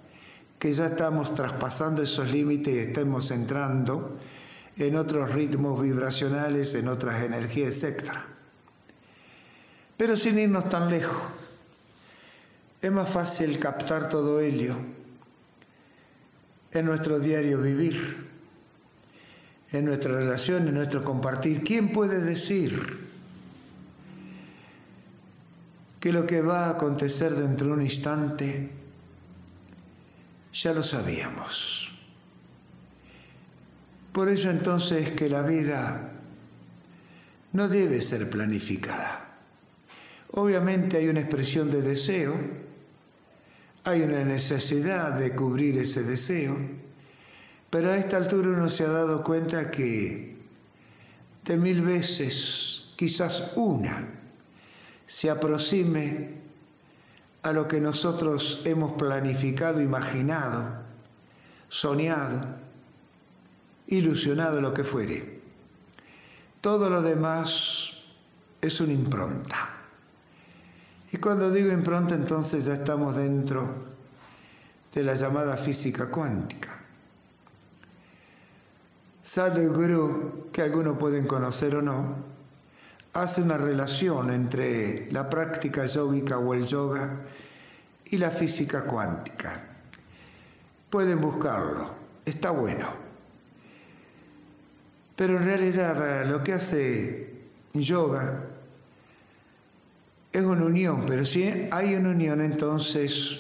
que 0.59 0.73
ya 0.73 0.87
estamos 0.87 1.35
traspasando 1.35 2.03
esos 2.03 2.33
límites 2.33 2.75
y 2.75 2.79
estemos 2.79 3.31
entrando 3.31 4.17
en 4.79 4.97
otros 4.97 5.35
ritmos 5.35 5.79
vibracionales, 5.79 6.75
en 6.75 6.89
otras 6.89 7.23
energías, 7.23 7.83
etc. 7.83 8.36
Pero 9.97 10.17
sin 10.17 10.39
irnos 10.39 10.69
tan 10.69 10.91
lejos, 10.91 11.23
es 12.83 12.93
más 12.93 13.09
fácil 13.09 13.59
captar 13.59 14.09
todo 14.09 14.41
ello 14.41 14.77
en 16.73 16.85
nuestro 16.85 17.19
diario 17.19 17.61
vivir 17.61 18.27
en 19.73 19.85
nuestra 19.85 20.13
relación, 20.13 20.69
en 20.69 20.75
nuestro 20.75 21.05
compartir. 21.05 21.63
¿Quién 21.63 21.93
puede 21.93 22.21
decir 22.21 23.07
que 26.01 26.13
lo 26.13 26.27
que 26.27 26.41
va 26.41 26.67
a 26.67 26.71
acontecer 26.71 27.35
dentro 27.35 27.69
de 27.69 27.73
un 27.73 27.83
instante 27.83 28.71
ya 30.53 30.73
lo 30.73 30.83
sabíamos? 30.83 31.93
Por 34.13 34.29
eso 34.29 34.51
entonces 34.51 35.11
que 35.11 35.29
la 35.29 35.43
vida 35.43 36.13
no 37.53 37.69
debe 37.69 38.01
ser 38.01 38.31
planificada. 38.31 39.26
Obviamente 40.39 40.99
hay 40.99 41.09
una 41.09 41.21
expresión 41.21 41.71
de 41.71 41.81
deseo, 41.81 42.35
hay 43.85 44.03
una 44.03 44.23
necesidad 44.23 45.15
de 45.19 45.35
cubrir 45.35 45.79
ese 45.79 46.03
deseo, 46.03 46.59
pero 47.71 47.91
a 47.91 47.97
esta 47.97 48.19
altura 48.19 48.51
uno 48.51 48.69
se 48.69 48.85
ha 48.85 48.91
dado 48.91 49.25
cuenta 49.25 49.71
que 49.71 50.37
de 51.43 51.57
mil 51.57 51.81
veces, 51.81 52.91
quizás 52.97 53.53
una, 53.57 54.09
se 55.07 55.31
aproxime 55.31 56.35
a 57.43 57.53
lo 57.53 57.67
que 57.67 57.81
nosotros 57.81 58.61
hemos 58.67 58.93
planificado, 58.93 59.81
imaginado, 59.81 60.83
soñado, 61.71 62.57
ilusionado, 63.87 64.61
lo 64.61 64.75
que 64.75 64.85
fuere. 64.85 65.41
Todo 66.61 66.91
lo 66.91 67.01
demás 67.01 68.03
es 68.61 68.83
una 68.83 68.93
impronta. 68.93 69.76
Y 71.13 71.19
cuando 71.19 71.51
digo 71.51 71.73
impronta, 71.73 72.15
entonces 72.15 72.65
ya 72.65 72.75
estamos 72.75 73.17
dentro 73.17 73.97
de 74.93 75.03
la 75.03 75.15
llamada 75.15 75.57
física 75.57 76.07
cuántica. 76.07 76.81
Sadhguru, 79.23 80.49
que 80.53 80.63
algunos 80.63 80.99
pueden 80.99 81.27
conocer 81.27 81.77
o 81.77 81.83
no, 81.83 82.17
hace 83.13 83.43
una 83.43 83.57
relación 83.57 84.31
entre 84.31 85.11
la 85.11 85.29
práctica 85.29 85.87
yógica 85.87 86.39
o 86.39 86.55
el 86.55 86.65
yoga 86.65 87.23
y 88.05 88.19
la 88.19 88.31
física 88.31 88.85
cuántica. 88.85 89.61
Pueden 90.91 91.21
buscarlo, 91.21 91.91
está 92.25 92.51
bueno. 92.51 92.89
Pero 95.17 95.37
en 95.39 95.45
realidad 95.45 96.27
lo 96.27 96.45
que 96.45 96.53
hace 96.53 97.35
yoga 97.75 98.45
es 100.37 100.45
una 100.45 100.67
unión, 100.67 101.05
pero 101.07 101.25
si 101.25 101.51
hay 101.71 101.95
una 101.95 102.11
unión 102.11 102.43
entonces, 102.43 103.39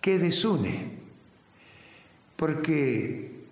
¿qué 0.00 0.18
desune? 0.18 0.98
Porque 2.34 3.44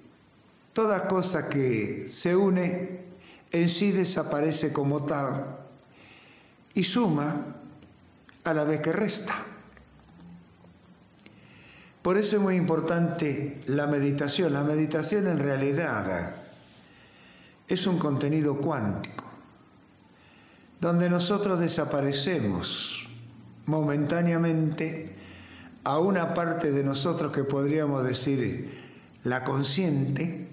toda 0.73 1.07
cosa 1.07 1.49
que 1.49 2.09
se 2.09 2.35
une 2.35 3.05
en 3.53 3.69
sí 3.69 3.93
desaparece 3.93 4.73
como 4.73 5.05
tal 5.05 5.59
y 6.75 6.83
suma 6.83 7.55
a 8.43 8.53
la 8.53 8.65
vez 8.65 8.81
que 8.81 8.93
resta. 8.93 9.35
Por 12.03 12.19
eso 12.19 12.37
es 12.37 12.43
muy 12.43 12.57
importante 12.57 13.63
la 13.67 13.87
meditación. 13.87 14.53
La 14.53 14.65
meditación 14.65 15.29
en 15.29 15.39
realidad 15.39 16.35
es 17.69 17.87
un 17.87 17.99
contenido 17.99 18.59
cuántico, 18.59 19.26
donde 20.81 21.09
nosotros 21.09 21.61
desaparecemos 21.61 23.09
momentáneamente 23.67 25.15
a 25.85 25.99
una 25.99 26.35
parte 26.35 26.71
de 26.71 26.85
nosotros 26.85 27.33
que 27.33 27.45
podríamos 27.45 28.05
decir 28.05 28.71
la 29.25 29.45
consciente, 29.45 30.49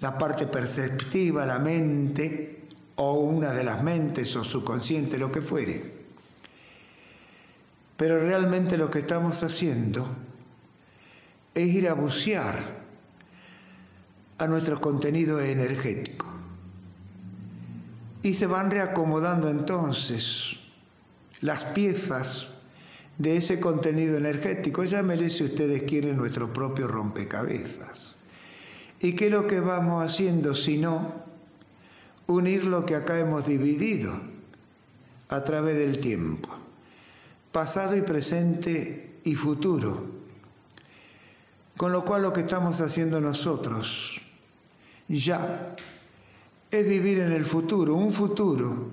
la 0.00 0.16
parte 0.18 0.46
perceptiva, 0.46 1.46
la 1.46 1.58
mente, 1.58 2.60
o 2.96 3.14
una 3.14 3.52
de 3.52 3.64
las 3.64 3.82
mentes 3.82 4.36
o 4.36 4.44
subconsciente, 4.44 5.16
lo 5.18 5.32
que 5.32 5.40
fuere. 5.40 6.00
Pero 7.96 8.18
realmente 8.20 8.76
lo 8.76 8.90
que 8.90 9.00
estamos 9.00 9.42
haciendo 9.42 10.06
es 11.54 11.68
ir 11.68 11.88
a 11.88 11.94
bucear 11.94 12.58
a 14.38 14.46
nuestro 14.46 14.80
contenido 14.80 15.40
energético. 15.40 16.29
Y 18.22 18.34
se 18.34 18.46
van 18.46 18.70
reacomodando 18.70 19.48
entonces 19.48 20.56
las 21.40 21.64
piezas 21.64 22.48
de 23.18 23.36
ese 23.36 23.60
contenido 23.60 24.16
energético. 24.16 24.84
Llámele 24.84 25.30
si 25.30 25.44
ustedes 25.44 25.82
quieren 25.84 26.16
nuestro 26.16 26.52
propio 26.52 26.86
rompecabezas. 26.86 28.16
¿Y 29.00 29.14
qué 29.14 29.26
es 29.26 29.32
lo 29.32 29.46
que 29.46 29.60
vamos 29.60 30.04
haciendo 30.04 30.54
si 30.54 30.76
no 30.76 31.24
unir 32.26 32.64
lo 32.64 32.84
que 32.84 32.94
acá 32.94 33.18
hemos 33.18 33.46
dividido 33.46 34.12
a 35.28 35.42
través 35.42 35.76
del 35.76 35.98
tiempo? 35.98 36.50
Pasado 37.52 37.96
y 37.96 38.02
presente 38.02 39.18
y 39.24 39.34
futuro 39.34 40.20
con 41.80 41.92
lo 41.92 42.04
cual 42.04 42.20
lo 42.20 42.32
que 42.34 42.40
estamos 42.40 42.78
haciendo 42.82 43.22
nosotros 43.22 44.20
ya 45.08 45.74
es 46.70 46.88
vivir 46.88 47.20
en 47.20 47.32
el 47.32 47.44
futuro, 47.44 47.94
un 47.94 48.12
futuro 48.12 48.90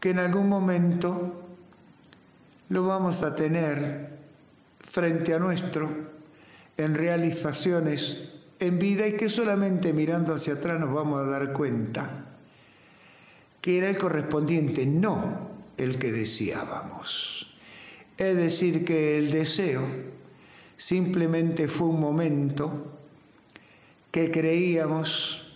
que 0.00 0.10
en 0.10 0.18
algún 0.18 0.48
momento 0.48 1.44
lo 2.68 2.86
vamos 2.86 3.22
a 3.22 3.34
tener 3.34 4.18
frente 4.78 5.34
a 5.34 5.38
nuestro 5.38 5.90
en 6.76 6.94
realizaciones 6.94 8.32
en 8.60 8.78
vida 8.78 9.06
y 9.06 9.12
que 9.12 9.28
solamente 9.28 9.92
mirando 9.92 10.34
hacia 10.34 10.54
atrás 10.54 10.78
nos 10.78 10.92
vamos 10.92 11.20
a 11.20 11.24
dar 11.24 11.52
cuenta 11.52 12.26
que 13.60 13.78
era 13.78 13.88
el 13.88 13.98
correspondiente, 13.98 14.86
no 14.86 15.48
el 15.76 15.98
que 15.98 16.12
deseábamos. 16.12 17.56
Es 18.16 18.36
decir, 18.36 18.84
que 18.84 19.18
el 19.18 19.30
deseo 19.30 19.86
simplemente 20.76 21.68
fue 21.68 21.88
un 21.88 22.00
momento 22.00 22.98
que 24.10 24.30
creíamos 24.30 25.47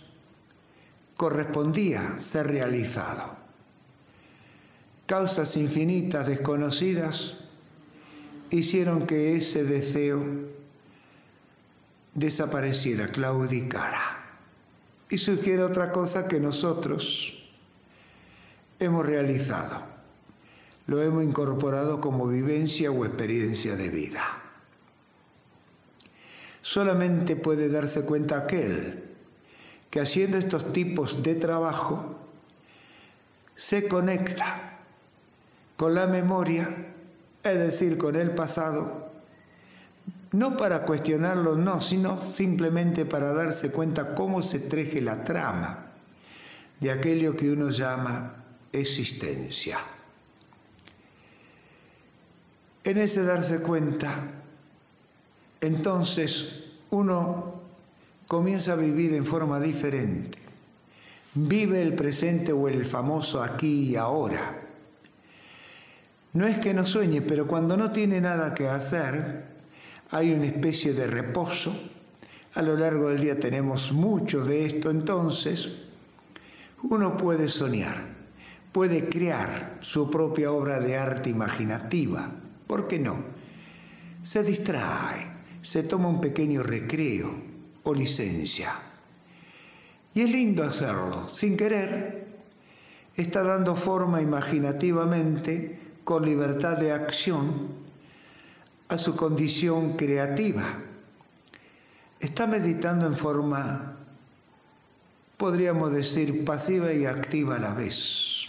correspondía 1.15 2.19
ser 2.19 2.47
realizado. 2.47 3.37
Causas 5.05 5.57
infinitas 5.57 6.27
desconocidas 6.27 7.37
hicieron 8.49 9.05
que 9.05 9.35
ese 9.35 9.63
deseo 9.63 10.23
desapareciera, 12.13 13.07
claudicara. 13.07 14.19
Y 15.09 15.17
surgiera 15.17 15.65
otra 15.65 15.91
cosa 15.91 16.27
que 16.27 16.39
nosotros 16.39 17.43
hemos 18.79 19.05
realizado. 19.05 19.83
Lo 20.87 21.01
hemos 21.01 21.23
incorporado 21.23 22.01
como 22.01 22.27
vivencia 22.27 22.91
o 22.91 23.05
experiencia 23.05 23.75
de 23.75 23.89
vida. 23.89 24.23
Solamente 26.61 27.35
puede 27.35 27.69
darse 27.69 28.05
cuenta 28.05 28.39
aquel 28.39 29.12
que 29.93 29.99
haciendo 29.99 30.39
estos 30.39 30.73
tipos 30.73 31.21
de 31.21 31.35
trabajo 31.35 32.15
se 33.53 33.87
conecta 33.87 34.79
con 35.77 35.93
la 35.93 36.07
memoria, 36.07 36.67
es 37.43 37.59
decir, 37.59 37.99
con 37.99 38.15
el 38.15 38.31
pasado, 38.31 39.11
no 40.31 40.57
para 40.57 40.83
cuestionarlo, 40.85 41.55
no, 41.57 41.79
sino 41.79 42.19
simplemente 42.19 43.05
para 43.05 43.33
darse 43.33 43.71
cuenta 43.71 44.15
cómo 44.15 44.41
se 44.41 44.57
treje 44.57 44.99
la 44.99 45.23
trama 45.23 45.91
de 46.79 46.89
aquello 46.89 47.37
que 47.37 47.51
uno 47.51 47.69
llama 47.69 48.45
existencia. 48.71 49.77
En 52.83 52.97
ese 52.97 53.23
darse 53.23 53.61
cuenta, 53.61 54.11
entonces 55.61 56.63
uno 56.89 57.62
comienza 58.33 58.73
a 58.73 58.77
vivir 58.77 59.13
en 59.13 59.27
forma 59.27 59.59
diferente. 59.59 60.39
Vive 61.35 61.83
el 61.83 61.93
presente 61.93 62.51
o 62.51 62.67
el 62.67 62.83
famoso 62.83 63.43
aquí 63.43 63.91
y 63.91 63.95
ahora. 63.95 64.59
No 66.33 66.47
es 66.47 66.57
que 66.57 66.73
no 66.73 66.83
sueñe, 66.87 67.21
pero 67.21 67.45
cuando 67.45 67.77
no 67.77 67.91
tiene 67.91 68.19
nada 68.19 68.55
que 68.55 68.67
hacer, 68.67 69.45
hay 70.09 70.33
una 70.33 70.47
especie 70.47 70.93
de 70.93 71.05
reposo. 71.05 71.75
A 72.55 72.63
lo 72.63 72.75
largo 72.75 73.09
del 73.09 73.21
día 73.21 73.39
tenemos 73.39 73.91
mucho 73.91 74.43
de 74.43 74.65
esto, 74.65 74.89
entonces 74.89 75.83
uno 76.81 77.15
puede 77.17 77.47
soñar, 77.47 78.03
puede 78.71 79.09
crear 79.09 79.77
su 79.81 80.09
propia 80.09 80.51
obra 80.51 80.79
de 80.79 80.97
arte 80.97 81.29
imaginativa. 81.29 82.31
¿Por 82.65 82.87
qué 82.87 82.97
no? 82.97 83.15
Se 84.23 84.41
distrae, 84.41 85.31
se 85.61 85.83
toma 85.83 86.09
un 86.09 86.19
pequeño 86.19 86.63
recreo 86.63 87.52
o 87.83 87.93
licencia. 87.93 88.73
Y 90.13 90.21
es 90.21 90.31
lindo 90.31 90.63
hacerlo, 90.63 91.27
sin 91.29 91.57
querer, 91.57 92.27
está 93.15 93.43
dando 93.43 93.75
forma 93.75 94.21
imaginativamente, 94.21 95.79
con 96.03 96.25
libertad 96.25 96.77
de 96.77 96.91
acción, 96.91 97.69
a 98.89 98.97
su 98.97 99.15
condición 99.15 99.95
creativa. 99.95 100.79
Está 102.19 102.45
meditando 102.45 103.07
en 103.07 103.15
forma, 103.15 103.97
podríamos 105.37 105.93
decir, 105.93 106.45
pasiva 106.45 106.93
y 106.93 107.05
activa 107.05 107.55
a 107.55 107.59
la 107.59 107.73
vez. 107.73 108.47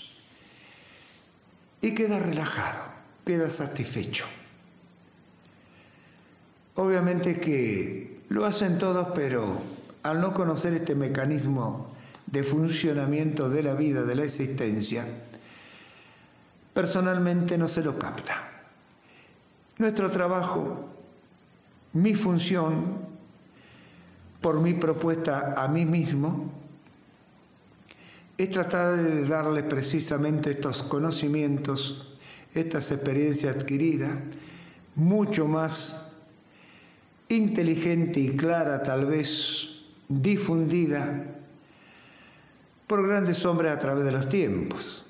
Y 1.80 1.94
queda 1.94 2.18
relajado, 2.18 2.82
queda 3.24 3.48
satisfecho. 3.48 4.24
Obviamente 6.76 7.40
que 7.40 8.13
lo 8.34 8.44
hacen 8.44 8.78
todos, 8.78 9.10
pero 9.14 9.60
al 10.02 10.20
no 10.20 10.34
conocer 10.34 10.72
este 10.72 10.96
mecanismo 10.96 11.86
de 12.26 12.42
funcionamiento 12.42 13.48
de 13.48 13.62
la 13.62 13.74
vida, 13.74 14.02
de 14.02 14.16
la 14.16 14.24
existencia, 14.24 15.06
personalmente 16.72 17.56
no 17.56 17.68
se 17.68 17.84
lo 17.84 17.96
capta. 17.96 18.50
Nuestro 19.78 20.10
trabajo, 20.10 20.88
mi 21.92 22.14
función, 22.14 23.06
por 24.40 24.60
mi 24.60 24.74
propuesta 24.74 25.54
a 25.56 25.68
mí 25.68 25.86
mismo, 25.86 26.50
es 28.36 28.50
tratar 28.50 28.96
de 28.96 29.28
darle 29.28 29.62
precisamente 29.62 30.50
estos 30.50 30.82
conocimientos, 30.82 32.16
estas 32.52 32.90
experiencias 32.90 33.54
adquiridas, 33.54 34.10
mucho 34.96 35.46
más 35.46 36.13
inteligente 37.28 38.20
y 38.20 38.36
clara 38.36 38.82
tal 38.82 39.06
vez 39.06 39.68
difundida 40.08 41.24
por 42.86 43.06
grandes 43.06 43.44
hombres 43.44 43.72
a 43.72 43.78
través 43.78 44.04
de 44.04 44.12
los 44.12 44.28
tiempos. 44.28 45.04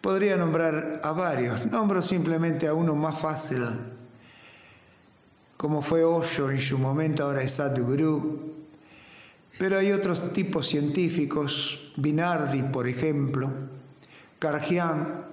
Podría 0.00 0.36
nombrar 0.36 1.00
a 1.02 1.12
varios, 1.12 1.66
nombro 1.66 2.02
simplemente 2.02 2.66
a 2.66 2.74
uno 2.74 2.94
más 2.94 3.18
fácil, 3.18 3.64
como 5.56 5.80
fue 5.80 6.04
Osho 6.04 6.50
en 6.50 6.60
su 6.60 6.78
momento, 6.78 7.24
ahora 7.24 7.42
es 7.42 7.52
Sadhguru, 7.52 8.52
pero 9.58 9.78
hay 9.78 9.92
otros 9.92 10.32
tipos 10.32 10.68
científicos, 10.68 11.92
Binardi, 11.96 12.62
por 12.64 12.86
ejemplo, 12.86 13.50
Karjian 14.38 15.26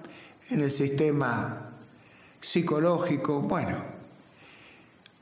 en 0.48 0.60
el 0.60 0.70
sistema 0.70 1.72
psicológico, 2.40 3.40
bueno, 3.40 4.01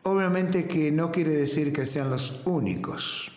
obviamente 0.03 0.67
que 0.67 0.91
no 0.93 1.11
quiere 1.13 1.31
decir 1.31 1.73
que 1.73 1.87
sean 1.87 2.11
los 2.11 2.41
únicos. 2.45 3.33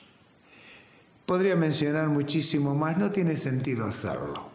Podría 1.26 1.56
mencionar 1.56 2.10
muchísimo 2.10 2.76
más, 2.76 2.98
no 2.98 3.12
tiene 3.12 3.38
sentido 3.38 3.86
hacerlo. 3.86 4.50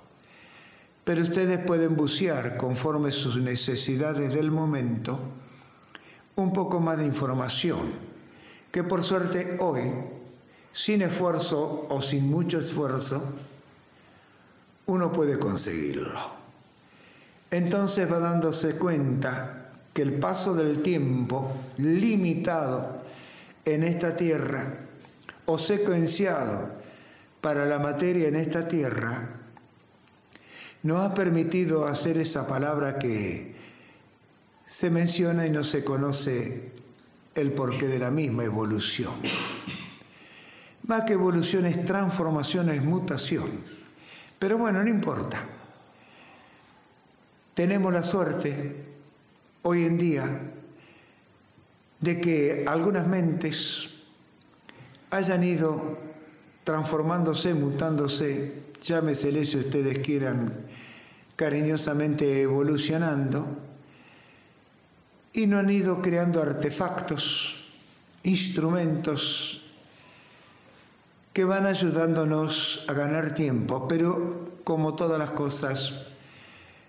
Pero 1.04 1.22
ustedes 1.22 1.58
pueden 1.58 1.96
bucear 1.96 2.56
conforme 2.58 3.10
sus 3.12 3.38
necesidades 3.38 4.34
del 4.34 4.50
momento 4.50 5.18
un 6.36 6.52
poco 6.52 6.78
más 6.80 6.98
de 6.98 7.06
información, 7.06 7.92
que 8.70 8.84
por 8.84 9.02
suerte 9.02 9.56
hoy 9.60 9.90
sin 10.72 11.02
esfuerzo 11.02 11.86
o 11.88 12.02
sin 12.02 12.30
mucho 12.30 12.60
esfuerzo, 12.60 13.22
uno 14.86 15.10
puede 15.10 15.38
conseguirlo. 15.38 16.20
Entonces 17.50 18.10
va 18.10 18.18
dándose 18.18 18.76
cuenta 18.76 19.57
que 19.92 20.02
el 20.02 20.14
paso 20.14 20.54
del 20.54 20.82
tiempo 20.82 21.52
limitado 21.78 23.02
en 23.64 23.82
esta 23.82 24.16
tierra 24.16 24.74
o 25.46 25.58
secuenciado 25.58 26.70
para 27.40 27.64
la 27.66 27.78
materia 27.78 28.28
en 28.28 28.36
esta 28.36 28.68
tierra 28.68 29.28
nos 30.82 31.00
ha 31.00 31.14
permitido 31.14 31.86
hacer 31.86 32.18
esa 32.18 32.46
palabra 32.46 32.98
que 32.98 33.54
se 34.66 34.90
menciona 34.90 35.46
y 35.46 35.50
no 35.50 35.64
se 35.64 35.82
conoce 35.82 36.72
el 37.34 37.52
porqué 37.52 37.86
de 37.88 37.98
la 37.98 38.10
misma 38.10 38.44
evolución. 38.44 39.14
Más 40.86 41.04
que 41.04 41.14
evolución 41.14 41.66
es 41.66 41.84
transformación, 41.84 42.70
es 42.70 42.82
mutación. 42.82 43.48
Pero 44.38 44.56
bueno, 44.58 44.82
no 44.82 44.88
importa. 44.88 45.44
Tenemos 47.54 47.92
la 47.92 48.04
suerte 48.04 48.87
hoy 49.62 49.84
en 49.84 49.98
día 49.98 50.52
de 52.00 52.20
que 52.20 52.64
algunas 52.66 53.06
mentes 53.06 53.90
hayan 55.10 55.42
ido 55.42 55.98
transformándose, 56.64 57.54
mutándose, 57.54 58.62
llámesele 58.82 59.44
si 59.44 59.58
ustedes 59.58 59.98
quieran, 60.00 60.66
cariñosamente 61.36 62.42
evolucionando, 62.42 63.56
y 65.32 65.46
no 65.46 65.58
han 65.58 65.70
ido 65.70 66.02
creando 66.02 66.42
artefactos, 66.42 67.56
instrumentos 68.22 69.62
que 71.32 71.44
van 71.44 71.66
ayudándonos 71.66 72.84
a 72.88 72.92
ganar 72.92 73.32
tiempo, 73.34 73.86
pero 73.86 74.60
como 74.64 74.96
todas 74.96 75.18
las 75.18 75.30
cosas, 75.30 76.06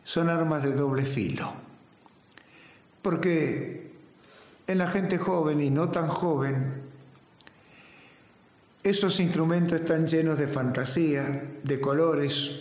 son 0.04 0.30
armas 0.30 0.64
de 0.64 0.74
doble 0.74 1.06
filo. 1.06 1.69
Porque 3.02 3.92
en 4.68 4.78
la 4.78 4.88
gente 4.88 5.18
joven 5.18 5.62
y 5.62 5.70
no 5.70 5.90
tan 5.90 6.08
joven, 6.08 6.84
esos 8.84 9.20
instrumentos 9.20 9.80
están 9.80 10.08
llenos 10.08 10.38
de 10.38 10.48
fantasía, 10.48 11.44
de 11.64 11.80
colores, 11.80 12.52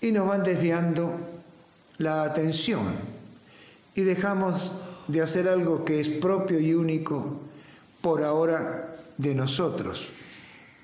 y 0.00 0.12
nos 0.12 0.28
van 0.28 0.44
desviando 0.44 1.18
la 1.98 2.22
atención. 2.22 2.94
Y 3.94 4.02
dejamos 4.02 4.74
de 5.08 5.22
hacer 5.22 5.48
algo 5.48 5.84
que 5.84 6.00
es 6.00 6.08
propio 6.08 6.60
y 6.60 6.74
único 6.74 7.40
por 8.00 8.22
ahora 8.22 8.94
de 9.16 9.34
nosotros, 9.34 10.10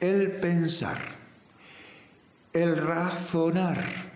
el 0.01 0.33
pensar, 0.33 0.99
el 2.53 2.77
razonar, 2.77 4.12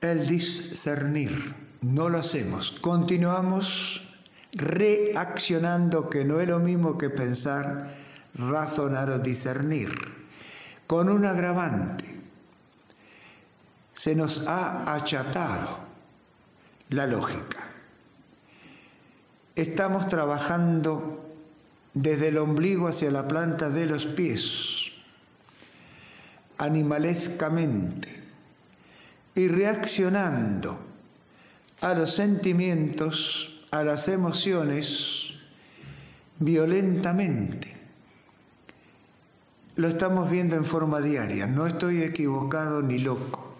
el 0.00 0.26
discernir. 0.26 1.54
No 1.82 2.08
lo 2.08 2.18
hacemos. 2.18 2.72
Continuamos 2.80 4.06
reaccionando, 4.52 6.10
que 6.10 6.24
no 6.24 6.40
es 6.40 6.48
lo 6.48 6.58
mismo 6.58 6.98
que 6.98 7.10
pensar, 7.10 7.94
razonar 8.34 9.10
o 9.10 9.18
discernir, 9.18 9.90
con 10.86 11.08
un 11.08 11.24
agravante. 11.24 12.04
Se 13.94 14.14
nos 14.14 14.46
ha 14.46 14.94
achatado 14.94 15.78
la 16.88 17.06
lógica 17.06 17.70
estamos 19.60 20.06
trabajando 20.06 21.26
desde 21.94 22.28
el 22.28 22.38
ombligo 22.38 22.88
hacia 22.88 23.10
la 23.10 23.28
planta 23.28 23.68
de 23.68 23.86
los 23.86 24.06
pies, 24.06 24.92
animalescamente, 26.58 28.22
y 29.40 29.48
reaccionando 29.48 30.78
a 31.80 31.94
los 31.94 32.14
sentimientos, 32.14 33.64
a 33.70 33.82
las 33.82 34.08
emociones, 34.08 35.32
violentamente. 36.38 37.74
Lo 39.76 39.88
estamos 39.88 40.30
viendo 40.30 40.56
en 40.56 40.66
forma 40.66 41.00
diaria, 41.00 41.46
no 41.46 41.66
estoy 41.66 42.02
equivocado 42.02 42.82
ni 42.82 42.98
loco. 42.98 43.54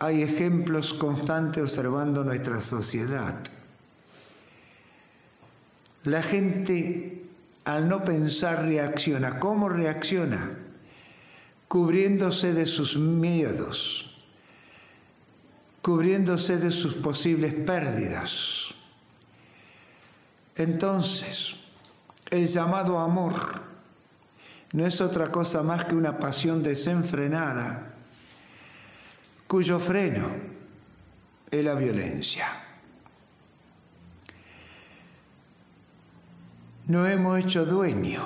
Hay 0.00 0.22
ejemplos 0.22 0.94
constantes 0.94 1.62
observando 1.62 2.24
nuestra 2.24 2.58
sociedad. 2.58 3.36
La 6.02 6.24
gente 6.24 7.22
al 7.64 7.88
no 7.88 8.02
pensar 8.02 8.64
reacciona. 8.64 9.38
¿Cómo 9.38 9.68
reacciona? 9.68 10.58
Cubriéndose 11.68 12.52
de 12.52 12.66
sus 12.66 12.96
miedos, 12.96 14.09
cubriéndose 15.82 16.58
de 16.58 16.70
sus 16.70 16.94
posibles 16.94 17.54
pérdidas. 17.54 18.74
Entonces, 20.56 21.56
el 22.30 22.46
llamado 22.46 22.98
amor 22.98 23.62
no 24.72 24.86
es 24.86 25.00
otra 25.00 25.32
cosa 25.32 25.62
más 25.62 25.84
que 25.84 25.94
una 25.94 26.18
pasión 26.18 26.62
desenfrenada 26.62 27.94
cuyo 29.46 29.80
freno 29.80 30.28
es 31.50 31.64
la 31.64 31.74
violencia. 31.74 32.46
no 36.90 37.06
hemos 37.06 37.38
hecho 37.38 37.64
dueño 37.64 38.20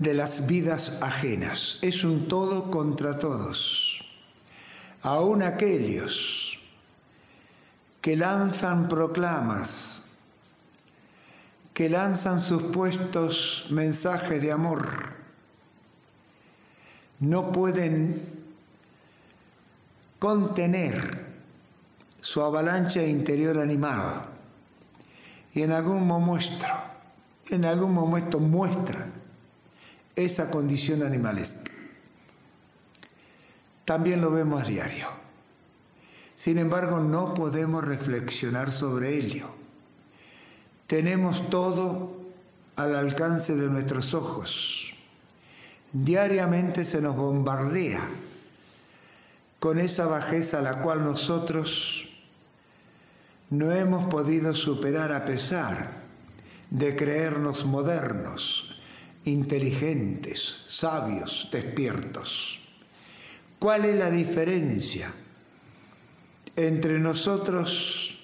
de 0.00 0.14
las 0.14 0.48
vidas 0.48 0.98
ajenas. 1.00 1.78
Es 1.80 2.02
un 2.02 2.26
todo 2.26 2.72
contra 2.72 3.20
todos. 3.20 3.87
Aún 5.02 5.42
aquellos 5.42 6.58
que 8.00 8.16
lanzan 8.16 8.88
proclamas, 8.88 10.02
que 11.74 11.88
lanzan 11.88 12.40
sus 12.40 12.62
puestos 12.64 13.66
mensajes 13.70 14.42
de 14.42 14.52
amor, 14.52 15.14
no 17.20 17.52
pueden 17.52 18.22
contener 20.18 21.26
su 22.20 22.42
avalancha 22.42 23.04
interior 23.04 23.58
animal 23.58 24.28
y 25.54 25.62
en 25.62 25.72
algún 25.72 26.06
momento 26.06 26.66
en 27.50 27.64
algún 27.64 27.92
momento 27.92 28.40
muestran 28.40 29.12
esa 30.14 30.50
condición 30.50 31.02
animalesca. 31.02 31.72
También 33.88 34.20
lo 34.20 34.30
vemos 34.30 34.62
a 34.62 34.66
diario. 34.66 35.06
Sin 36.34 36.58
embargo, 36.58 37.00
no 37.00 37.32
podemos 37.32 37.82
reflexionar 37.82 38.70
sobre 38.70 39.16
ello. 39.16 39.48
Tenemos 40.86 41.48
todo 41.48 42.14
al 42.76 42.94
alcance 42.94 43.56
de 43.56 43.66
nuestros 43.68 44.12
ojos. 44.12 44.92
Diariamente 45.90 46.84
se 46.84 47.00
nos 47.00 47.16
bombardea 47.16 48.02
con 49.58 49.78
esa 49.78 50.04
bajeza 50.04 50.60
la 50.60 50.82
cual 50.82 51.02
nosotros 51.02 52.10
no 53.48 53.72
hemos 53.72 54.04
podido 54.10 54.54
superar 54.54 55.14
a 55.14 55.24
pesar 55.24 55.92
de 56.68 56.94
creernos 56.94 57.64
modernos, 57.64 58.82
inteligentes, 59.24 60.58
sabios, 60.66 61.48
despiertos. 61.50 62.67
¿Cuál 63.58 63.84
es 63.84 63.96
la 63.96 64.10
diferencia 64.10 65.12
entre 66.54 66.98
nosotros 66.98 68.18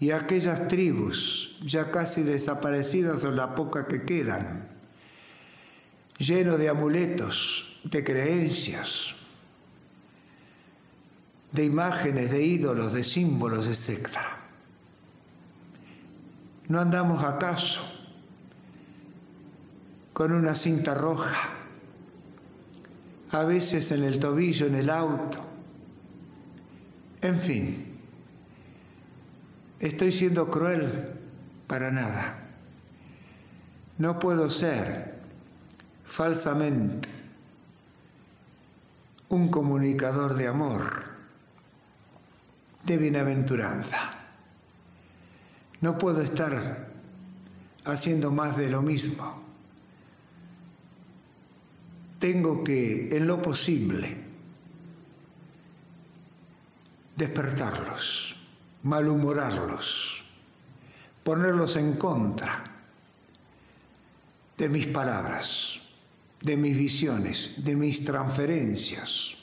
y 0.00 0.10
aquellas 0.10 0.66
tribus 0.66 1.56
ya 1.64 1.90
casi 1.92 2.22
desaparecidas 2.22 3.24
o 3.24 3.30
la 3.30 3.54
poca 3.54 3.86
que 3.86 4.02
quedan, 4.02 4.68
lleno 6.18 6.58
de 6.58 6.68
amuletos, 6.68 7.80
de 7.84 8.02
creencias, 8.02 9.14
de 11.52 11.64
imágenes, 11.64 12.32
de 12.32 12.42
ídolos, 12.42 12.92
de 12.94 13.04
símbolos, 13.04 13.68
etc. 13.68 14.08
¿No 16.68 16.80
andamos 16.80 17.22
acaso 17.22 17.82
con 20.12 20.32
una 20.32 20.54
cinta 20.54 20.94
roja, 20.94 21.61
a 23.32 23.44
veces 23.44 23.90
en 23.92 24.04
el 24.04 24.18
tobillo, 24.18 24.66
en 24.66 24.74
el 24.74 24.90
auto? 24.90 25.40
En 27.22 27.40
fin, 27.40 27.98
estoy 29.80 30.12
siendo 30.12 30.50
cruel 30.50 31.14
para 31.66 31.90
nada. 31.90 32.38
No 33.98 34.18
puedo 34.18 34.50
ser 34.50 35.18
falsamente 36.04 37.08
un 39.28 39.48
comunicador 39.48 40.34
de 40.34 40.48
amor 40.48 41.04
de 42.84 42.98
bienaventuranza. 42.98 44.10
No 45.80 45.96
puedo 45.96 46.20
estar 46.20 46.88
haciendo 47.84 48.30
más 48.30 48.56
de 48.56 48.68
lo 48.68 48.82
mismo. 48.82 49.42
Tengo 52.22 52.62
que, 52.62 53.08
en 53.16 53.26
lo 53.26 53.42
posible, 53.42 54.16
despertarlos, 57.16 58.36
malhumorarlos, 58.84 60.24
ponerlos 61.24 61.74
en 61.78 61.94
contra 61.94 62.62
de 64.56 64.68
mis 64.68 64.86
palabras, 64.86 65.80
de 66.40 66.56
mis 66.56 66.76
visiones, 66.76 67.54
de 67.56 67.74
mis 67.74 68.04
transferencias, 68.04 69.34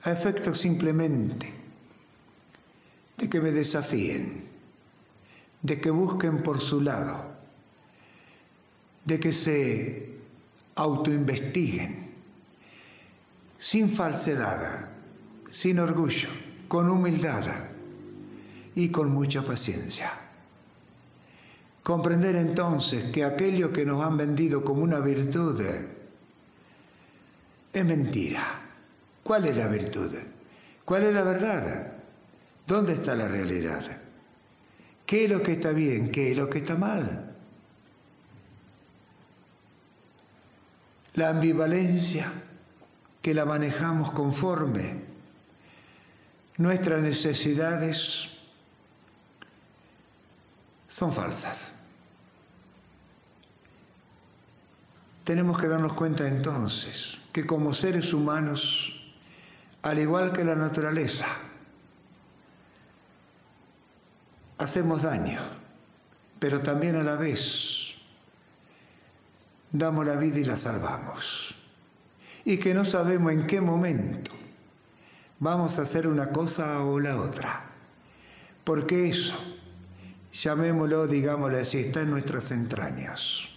a 0.00 0.12
efecto 0.12 0.54
simplemente 0.54 1.52
de 3.18 3.28
que 3.28 3.42
me 3.42 3.50
desafíen, 3.50 4.48
de 5.60 5.78
que 5.78 5.90
busquen 5.90 6.42
por 6.42 6.62
su 6.62 6.80
lado, 6.80 7.36
de 9.04 9.20
que 9.20 9.30
se 9.30 10.13
autoinvestiguen, 10.76 12.10
sin 13.58 13.90
falsedad, 13.90 14.88
sin 15.50 15.78
orgullo, 15.78 16.28
con 16.68 16.88
humildad 16.90 17.44
y 18.74 18.88
con 18.88 19.10
mucha 19.10 19.44
paciencia. 19.44 20.12
Comprender 21.82 22.36
entonces 22.36 23.04
que 23.12 23.24
aquello 23.24 23.72
que 23.72 23.84
nos 23.84 24.02
han 24.02 24.16
vendido 24.16 24.64
como 24.64 24.82
una 24.82 25.00
virtud 25.00 25.60
es 27.72 27.84
mentira. 27.84 28.42
¿Cuál 29.22 29.46
es 29.46 29.56
la 29.56 29.68
virtud? 29.68 30.12
¿Cuál 30.84 31.04
es 31.04 31.14
la 31.14 31.22
verdad? 31.22 31.92
¿Dónde 32.66 32.94
está 32.94 33.14
la 33.14 33.28
realidad? 33.28 33.84
¿Qué 35.06 35.24
es 35.24 35.30
lo 35.30 35.42
que 35.42 35.52
está 35.52 35.70
bien? 35.70 36.10
¿Qué 36.10 36.30
es 36.30 36.36
lo 36.36 36.48
que 36.48 36.58
está 36.58 36.76
mal? 36.76 37.23
La 41.14 41.28
ambivalencia 41.28 42.32
que 43.22 43.34
la 43.34 43.44
manejamos 43.44 44.10
conforme 44.10 45.02
nuestras 46.56 47.00
necesidades 47.02 48.30
son 50.88 51.12
falsas. 51.12 51.74
Tenemos 55.24 55.58
que 55.58 55.68
darnos 55.68 55.94
cuenta 55.94 56.28
entonces 56.28 57.18
que 57.32 57.46
como 57.46 57.74
seres 57.74 58.12
humanos, 58.12 58.92
al 59.82 59.98
igual 59.98 60.32
que 60.32 60.44
la 60.44 60.54
naturaleza, 60.54 61.26
hacemos 64.58 65.02
daño, 65.02 65.40
pero 66.38 66.60
también 66.60 66.96
a 66.96 67.02
la 67.02 67.16
vez 67.16 67.83
damos 69.74 70.06
la 70.06 70.16
vida 70.16 70.38
y 70.38 70.44
la 70.44 70.56
salvamos. 70.56 71.54
Y 72.44 72.58
que 72.58 72.74
no 72.74 72.84
sabemos 72.84 73.32
en 73.32 73.46
qué 73.46 73.60
momento 73.60 74.30
vamos 75.40 75.78
a 75.78 75.82
hacer 75.82 76.06
una 76.06 76.30
cosa 76.30 76.84
o 76.84 77.00
la 77.00 77.20
otra. 77.20 77.70
Porque 78.62 79.08
eso, 79.08 79.34
llamémoslo, 80.32 81.06
digámoslo 81.06 81.58
así, 81.58 81.78
está 81.78 82.02
en 82.02 82.10
nuestras 82.10 82.52
entrañas. 82.52 83.48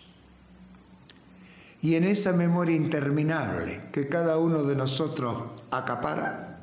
Y 1.82 1.96
en 1.96 2.04
esa 2.04 2.34
memoria 2.34 2.76
interminable 2.76 3.84
que 3.94 4.10
cada 4.10 4.40
uno 4.40 4.64
de 4.64 4.76
nosotros 4.76 5.44
acapara, 5.70 6.62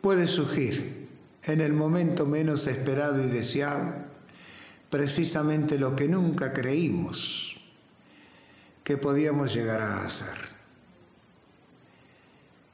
puede 0.00 0.26
surgir 0.26 1.08
en 1.42 1.60
el 1.60 1.74
momento 1.74 2.24
menos 2.24 2.66
esperado 2.66 3.22
y 3.22 3.28
deseado, 3.28 4.07
precisamente 4.90 5.78
lo 5.78 5.94
que 5.94 6.08
nunca 6.08 6.52
creímos 6.52 7.60
que 8.84 8.96
podíamos 8.96 9.52
llegar 9.52 9.82
a 9.82 10.04
hacer. 10.04 10.56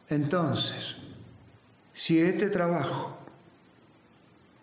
Entonces, 0.09 0.97
si 1.93 2.21
este 2.21 2.51
trabajo 2.51 3.19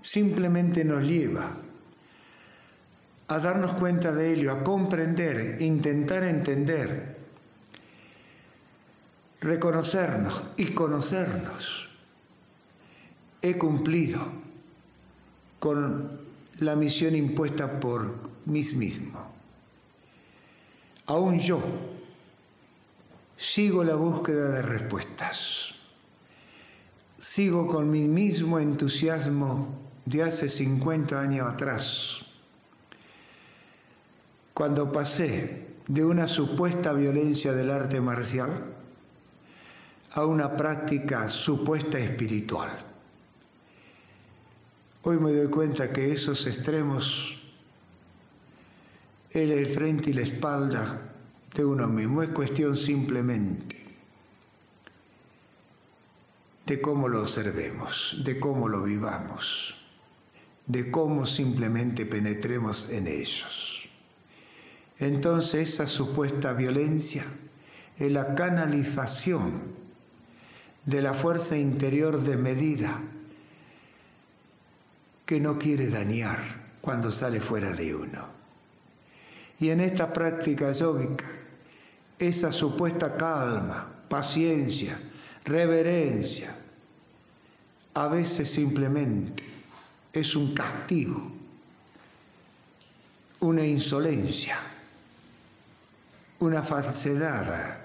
simplemente 0.02 0.86
nos 0.86 1.04
lleva 1.04 1.58
a 3.28 3.40
darnos 3.40 3.74
cuenta 3.76 4.14
de 4.14 4.34
ello, 4.34 4.52
a 4.52 4.64
comprender, 4.64 5.62
intentar 5.62 6.24
entender, 6.24 7.18
reconocernos 9.42 10.44
y 10.58 10.68
conocernos, 10.68 11.90
he 13.42 13.58
cumplido 13.58 14.22
con 15.60 16.31
la 16.62 16.76
misión 16.76 17.15
impuesta 17.15 17.80
por 17.80 18.30
mí 18.45 18.63
mismo. 18.76 19.32
Aún 21.08 21.39
yo 21.39 21.60
sigo 23.36 23.84
la 23.84 23.95
búsqueda 23.95 24.52
de 24.52 24.62
respuestas. 24.62 25.74
Sigo 27.17 27.67
con 27.67 27.89
mi 27.89 28.08
mismo 28.08 28.60
entusiasmo 28.60 29.76
de 30.06 30.24
hace 30.24 30.50
50 30.50 31.19
años 31.19 31.47
atrás, 31.47 32.26
cuando 34.54 34.91
pasé 34.91 35.67
de 35.88 36.06
una 36.06 36.28
supuesta 36.28 36.93
violencia 36.93 37.54
del 37.54 37.71
arte 37.71 38.02
marcial 38.02 38.76
a 40.12 40.26
una 40.26 40.56
práctica 40.56 41.28
supuesta 41.28 41.97
espiritual. 41.97 42.90
Hoy 45.04 45.18
me 45.18 45.34
doy 45.34 45.48
cuenta 45.50 45.92
que 45.92 46.12
esos 46.12 46.46
extremos, 46.46 47.40
el, 49.32 49.66
frente 49.66 50.12
y 50.12 50.14
la 50.14 50.22
espalda 50.22 51.16
de 51.56 51.66
uno 51.66 51.88
mismo, 51.88 52.22
es 52.22 52.30
cuestión 52.30 52.78
simplemente 52.78 53.84
de 56.68 56.80
cómo 56.80 57.08
lo 57.08 57.22
observemos, 57.22 58.22
de 58.24 58.40
cómo 58.40 58.70
lo 58.70 58.84
vivamos, 58.84 59.76
de 60.68 60.92
cómo 60.92 61.26
simplemente 61.26 62.06
penetremos 62.06 62.92
en 62.92 63.08
ellos. 63.08 63.90
Entonces 65.00 65.68
esa 65.68 65.88
supuesta 65.88 66.54
violencia 66.54 67.26
es 67.98 68.12
la 68.12 68.36
canalización 68.36 69.64
de 70.86 71.02
la 71.02 71.16
fuerza 71.16 71.58
interior 71.58 72.22
de 72.22 72.38
medida 72.38 73.02
que 75.32 75.39
no 75.39 75.58
quiere 75.58 75.88
dañar 75.88 76.39
cuando 76.82 77.10
sale 77.10 77.39
fuera 77.39 77.72
de 77.72 77.96
uno. 77.96 78.28
Y 79.62 79.70
en 79.70 79.80
esta 79.80 80.12
práctica 80.12 80.74
yógica, 80.74 81.24
esa 82.20 82.52
supuesta 82.52 83.15
calma, 83.15 84.04
paciencia, 84.10 85.00
reverencia, 85.46 86.54
a 87.94 88.08
veces 88.10 88.52
simplemente 88.52 89.41
es 90.12 90.36
un 90.36 90.54
castigo, 90.54 91.32
una 93.39 93.65
insolencia, 93.65 94.60
una 96.39 96.62
falsedad 96.62 97.80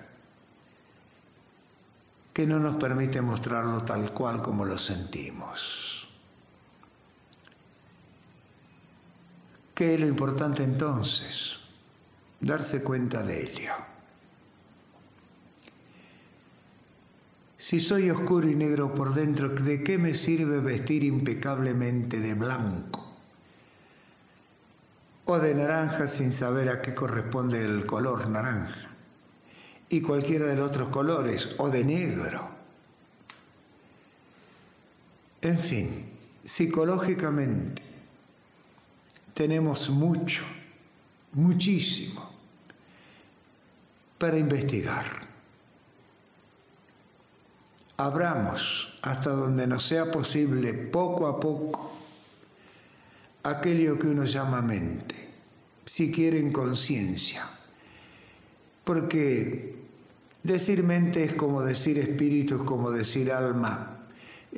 que 2.33 2.45
no 2.45 2.59
nos 2.59 2.75
permite 2.75 3.23
mostrarlo 3.23 3.85
tal 3.85 4.13
cual 4.13 4.43
como 4.43 4.65
lo 4.65 4.77
sentimos. 4.77 5.96
¿Qué 9.77 9.93
es 9.93 10.01
lo 10.01 10.07
importante 10.07 10.65
entonces? 10.65 11.59
Darse 12.41 12.83
cuenta 12.83 13.23
de 13.23 13.43
ello. 13.43 13.73
Si 17.59 17.83
soy 17.83 18.09
oscuro 18.09 18.49
y 18.49 18.55
negro 18.55 18.95
por 18.95 19.13
dentro, 19.13 19.51
¿de 19.51 19.85
qué 19.85 19.99
me 19.99 20.15
sirve 20.15 20.61
vestir 20.61 21.05
impecablemente 21.05 22.21
de 22.21 22.33
blanco? 22.33 23.05
O 25.27 25.39
de 25.39 25.55
naranja 25.55 26.09
sin 26.09 26.33
saber 26.33 26.71
a 26.71 26.81
qué 26.81 26.95
corresponde 26.95 27.63
el 27.63 27.85
color 27.85 28.31
naranja. 28.31 28.89
Y 29.91 30.01
cualquiera 30.01 30.47
de 30.47 30.57
los 30.57 30.71
otros 30.71 30.89
colores, 30.89 31.55
o 31.59 31.69
de 31.69 31.85
negro. 31.85 32.49
En 35.43 35.59
fin, 35.59 36.13
psicológicamente 36.43 37.96
tenemos 39.37 39.91
mucho, 39.91 40.45
muchísimo 41.33 42.27
para 44.17 44.39
investigar. 44.39 45.05
Abramos 47.99 48.95
hasta 49.03 49.31
donde 49.31 49.67
nos 49.67 49.83
sea 49.83 50.11
posible, 50.11 50.73
poco 50.73 51.27
a 51.27 51.39
poco, 51.39 51.93
aquello 53.43 53.99
que 53.99 54.07
uno 54.07 54.25
llama 54.25 54.63
mente, 54.63 55.29
si 55.85 56.11
quieren 56.11 56.51
conciencia. 56.51 57.47
Porque 58.85 59.77
decir 60.43 60.83
mente 60.83 61.25
es 61.25 61.35
como 61.35 61.61
decir 61.61 61.99
espíritu, 61.99 62.55
es 62.55 62.63
como 62.63 62.91
decir 62.91 63.31
alma, 63.31 63.96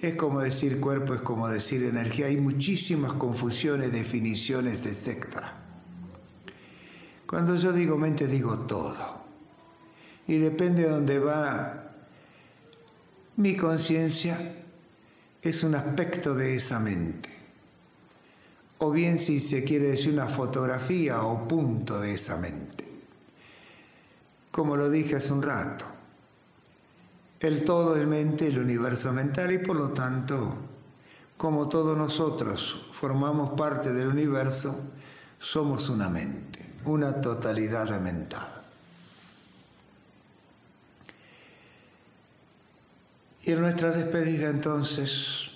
es 0.01 0.15
como 0.15 0.41
decir 0.41 0.81
cuerpo, 0.81 1.15
es 1.15 1.21
como 1.21 1.49
decir 1.49 1.83
energía. 1.83 2.27
Hay 2.27 2.37
muchísimas 2.37 3.15
confusiones, 3.15 3.93
definiciones, 3.93 4.87
etc. 4.87 5.39
Cuando 7.27 7.57
yo 7.57 7.73
digo 7.73 7.97
mente, 7.97 8.27
digo 8.27 8.61
todo. 8.61 9.19
Y 10.27 10.39
depende 10.39 10.83
de 10.83 10.91
dónde 10.91 11.19
va 11.19 11.93
mi 13.37 13.57
conciencia, 13.57 14.57
es 15.41 15.63
un 15.63 15.75
aspecto 15.75 16.35
de 16.35 16.57
esa 16.57 16.81
mente. 16.81 17.29
O 18.79 18.91
bien 18.91 19.19
si 19.19 19.41
se 19.41 19.65
quiere 19.65 19.87
decir 19.87 20.13
una 20.13 20.27
fotografía 20.27 21.23
o 21.23 21.47
punto 21.47 22.01
de 22.01 22.15
esa 22.15 22.37
mente. 22.37 22.85
Como 24.51 24.77
lo 24.77 24.91
dije 24.91 25.17
hace 25.17 25.33
un 25.33 25.43
rato. 25.43 25.98
El 27.41 27.65
todo 27.65 27.97
es 27.97 28.07
mente, 28.07 28.49
el 28.49 28.59
universo 28.59 29.13
mental 29.13 29.53
y 29.53 29.59
por 29.59 29.77
lo 29.77 29.91
tanto, 29.91 30.57
como 31.37 31.69
todos 31.69 31.97
nosotros 31.97 32.87
formamos 32.93 33.51
parte 33.51 33.93
del 33.93 34.09
universo, 34.09 34.77
somos 35.39 35.89
una 35.89 36.09
mente, 36.09 36.75
una 36.85 37.21
totalidad 37.21 38.01
mental. 38.01 38.59
Y 43.45 43.53
en 43.53 43.61
nuestra 43.61 43.93
despedida 43.93 44.51
entonces 44.51 45.51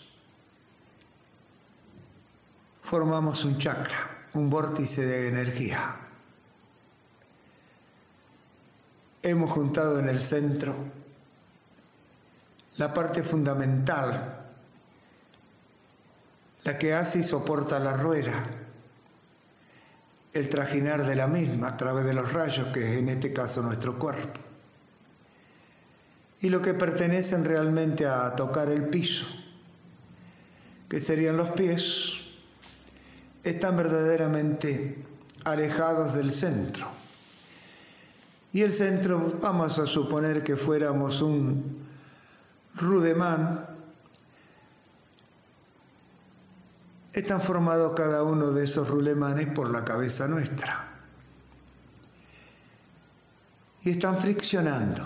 formamos 2.81 3.45
un 3.45 3.59
chakra, 3.59 4.29
un 4.35 4.49
vórtice 4.49 5.05
de 5.05 5.27
energía. 5.27 5.97
Hemos 9.25 9.51
juntado 9.51 9.99
en 9.99 10.09
el 10.09 10.21
centro 10.21 11.02
la 12.79 12.95
parte 12.95 13.23
fundamental, 13.23 14.39
la 16.65 16.79
que 16.79 16.95
hace 16.95 17.21
y 17.21 17.23
soporta 17.23 17.79
la 17.79 17.93
rueda, 17.95 18.47
el 20.33 20.49
trajinar 20.49 21.05
de 21.05 21.17
la 21.17 21.27
misma 21.27 21.69
a 21.69 21.77
través 21.77 22.05
de 22.05 22.15
los 22.15 22.33
rayos, 22.33 22.69
que 22.69 22.93
es 22.93 22.99
en 22.99 23.09
este 23.09 23.33
caso 23.33 23.63
nuestro 23.63 23.99
cuerpo, 23.99 24.41
y 26.41 26.49
lo 26.49 26.63
que 26.63 26.75
pertenecen 26.75 27.45
realmente 27.45 28.07
a 28.07 28.35
tocar 28.35 28.69
el 28.69 28.89
piso, 28.89 29.27
que 30.89 31.01
serían 31.01 31.37
los 31.37 31.51
pies, 31.51 32.15
están 33.45 33.77
verdaderamente 33.77 35.05
alejados 35.45 36.15
del 36.15 36.33
centro. 36.33 36.87
Y 38.53 38.63
el 38.63 38.73
centro, 38.73 39.39
vamos 39.41 39.79
a 39.79 39.87
suponer 39.87 40.43
que 40.43 40.57
fuéramos 40.57 41.23
un 41.23 41.82
Rudemán, 42.77 43.67
están 47.13 47.43
formados 47.43 47.93
cada 47.95 48.23
uno 48.23 48.53
de 48.53 48.65
esos 48.65 48.89
rulemanes 48.89 49.49
por 49.49 49.71
la 49.71 49.85
cabeza 49.85 50.29
nuestra. 50.29 50.89
Y 53.83 53.91
están 53.91 54.19
friccionando. 54.19 55.03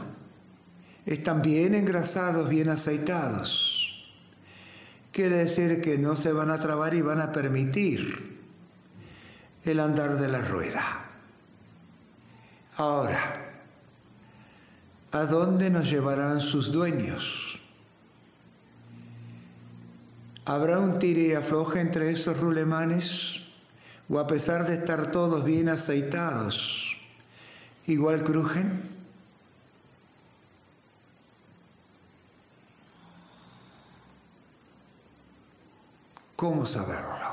Están 1.04 1.42
bien 1.42 1.74
engrasados, 1.74 2.48
bien 2.48 2.68
aceitados. 2.68 3.82
Quiere 5.12 5.36
decir 5.36 5.80
que 5.80 5.98
no 5.98 6.14
se 6.14 6.32
van 6.32 6.50
a 6.50 6.58
trabar 6.60 6.94
y 6.94 7.00
van 7.00 7.20
a 7.20 7.32
permitir 7.32 8.36
el 9.64 9.80
andar 9.80 10.18
de 10.18 10.28
la 10.28 10.40
rueda. 10.42 10.82
Ahora, 12.76 13.45
¿a 15.16 15.24
dónde 15.24 15.70
nos 15.70 15.90
llevarán 15.90 16.40
sus 16.40 16.70
dueños? 16.70 17.58
¿Habrá 20.44 20.78
un 20.78 20.98
tire 20.98 21.28
y 21.28 21.32
afloje 21.32 21.80
entre 21.80 22.10
esos 22.10 22.38
rulemanes? 22.38 23.40
¿O 24.10 24.18
a 24.18 24.26
pesar 24.26 24.66
de 24.66 24.74
estar 24.74 25.10
todos 25.10 25.42
bien 25.42 25.70
aceitados, 25.70 26.96
igual 27.86 28.22
crujen? 28.22 28.90
¿Cómo 36.36 36.66
saberlo? 36.66 37.25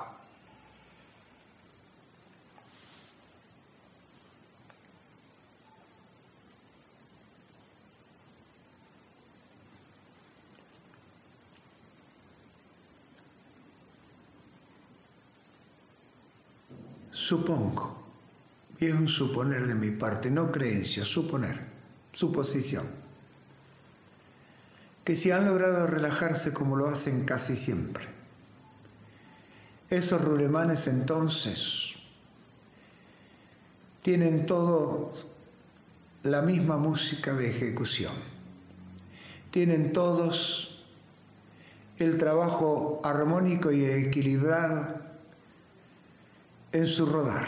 Supongo, 17.24 18.04
y 18.82 18.88
es 18.88 18.94
un 18.94 19.08
suponer 19.08 19.66
de 19.66 19.76
mi 19.76 19.92
parte, 19.92 20.30
no 20.30 20.52
creencia, 20.52 21.06
suponer, 21.06 21.58
suposición, 22.12 22.86
que 25.06 25.16
si 25.16 25.32
han 25.32 25.46
logrado 25.46 25.88
relajarse 25.88 26.52
como 26.52 26.76
lo 26.76 26.90
hacen 26.90 27.24
casi 27.24 27.56
siempre, 27.56 28.04
esos 29.90 30.22
rulemanes 30.22 30.88
entonces 30.88 31.94
tienen 34.02 34.46
todos 34.46 35.26
la 36.24 36.42
misma 36.42 36.76
música 36.76 37.32
de 37.36 37.52
ejecución, 37.52 38.16
tienen 39.50 39.94
todos 39.94 40.84
el 42.00 42.18
trabajo 42.18 43.00
armónico 43.02 43.72
y 43.72 43.86
equilibrado 43.86 45.13
en 46.74 46.88
su 46.88 47.06
rodar. 47.06 47.48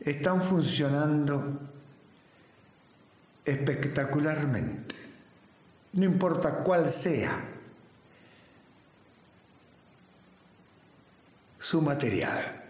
Están 0.00 0.42
funcionando 0.42 1.60
espectacularmente. 3.44 4.94
No 5.92 6.04
importa 6.04 6.64
cuál 6.64 6.88
sea 6.88 7.44
su 11.58 11.80
material, 11.82 12.64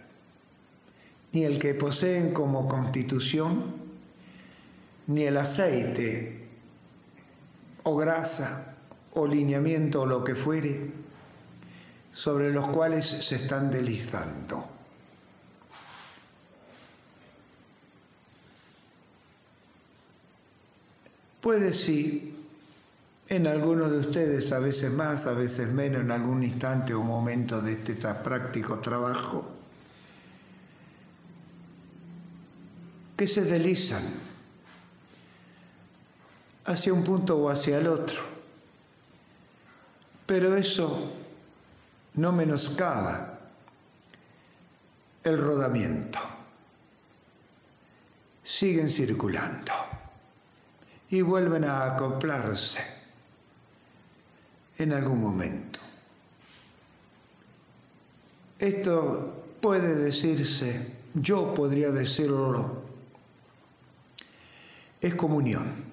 ni 1.32 1.44
el 1.44 1.58
que 1.58 1.74
poseen 1.74 2.32
como 2.32 2.68
constitución, 2.68 3.74
ni 5.06 5.24
el 5.24 5.36
aceite 5.36 6.48
o 7.82 7.96
grasa 7.96 8.74
o 9.12 9.26
lineamiento 9.26 10.02
o 10.02 10.06
lo 10.06 10.24
que 10.24 10.34
fuere, 10.34 11.05
sobre 12.16 12.50
los 12.50 12.66
cuales 12.68 13.04
se 13.04 13.36
están 13.36 13.70
deslizando. 13.70 14.66
Puede 21.42 21.74
sí, 21.74 22.34
en 23.28 23.46
algunos 23.46 23.90
de 23.90 23.98
ustedes, 23.98 24.50
a 24.52 24.60
veces 24.60 24.90
más, 24.92 25.26
a 25.26 25.32
veces 25.32 25.68
menos, 25.68 26.00
en 26.00 26.10
algún 26.10 26.42
instante 26.42 26.94
o 26.94 27.02
momento 27.02 27.60
de 27.60 27.74
este 27.74 27.94
práctico 28.14 28.78
trabajo, 28.78 29.44
que 33.14 33.26
se 33.26 33.42
deslizan 33.42 34.04
hacia 36.64 36.94
un 36.94 37.04
punto 37.04 37.36
o 37.36 37.50
hacia 37.50 37.76
el 37.76 37.88
otro. 37.88 38.22
Pero 40.24 40.56
eso 40.56 41.25
no 42.16 42.32
menoscaba 42.32 43.38
el 45.22 45.38
rodamiento. 45.38 46.18
Siguen 48.42 48.90
circulando 48.90 49.72
y 51.10 51.20
vuelven 51.20 51.64
a 51.64 51.94
acoplarse 51.94 52.80
en 54.78 54.92
algún 54.92 55.20
momento. 55.20 55.80
Esto 58.58 59.44
puede 59.60 59.96
decirse, 59.96 60.92
yo 61.14 61.52
podría 61.54 61.90
decirlo, 61.90 62.82
es 65.00 65.14
comunión. 65.14 65.84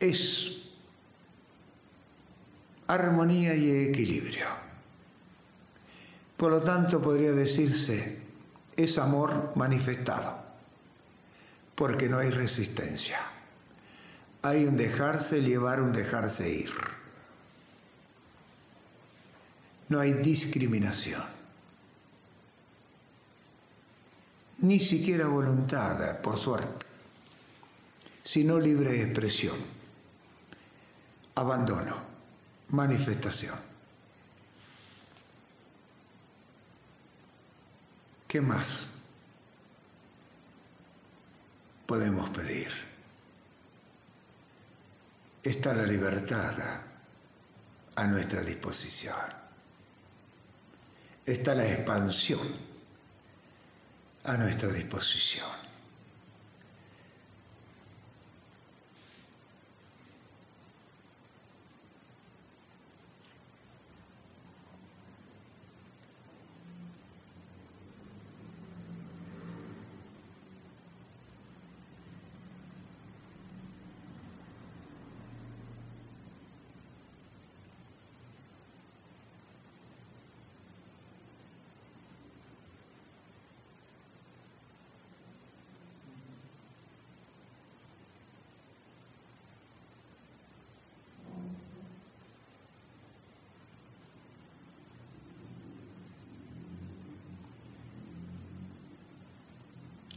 Es 0.00 0.59
armonía 2.90 3.54
y 3.54 3.70
equilibrio. 3.88 4.46
Por 6.36 6.50
lo 6.50 6.60
tanto, 6.62 7.00
podría 7.00 7.30
decirse, 7.30 8.20
es 8.76 8.98
amor 8.98 9.52
manifestado, 9.54 10.42
porque 11.76 12.08
no 12.08 12.18
hay 12.18 12.30
resistencia. 12.30 13.20
Hay 14.42 14.64
un 14.64 14.76
dejarse 14.76 15.40
llevar, 15.40 15.80
un 15.80 15.92
dejarse 15.92 16.50
ir. 16.50 16.72
No 19.88 20.00
hay 20.00 20.14
discriminación. 20.14 21.24
Ni 24.58 24.80
siquiera 24.80 25.28
voluntad, 25.28 26.20
por 26.20 26.36
suerte, 26.36 26.86
sino 28.24 28.58
libre 28.58 29.00
expresión. 29.00 29.56
Abandono 31.36 32.09
manifestación. 32.70 33.58
¿Qué 38.26 38.40
más 38.40 38.88
podemos 41.86 42.30
pedir? 42.30 42.70
Está 45.42 45.74
la 45.74 45.84
libertad 45.84 46.54
a 47.96 48.06
nuestra 48.06 48.42
disposición. 48.42 49.16
Está 51.26 51.54
la 51.54 51.66
expansión 51.66 52.56
a 54.24 54.36
nuestra 54.36 54.68
disposición. 54.68 55.59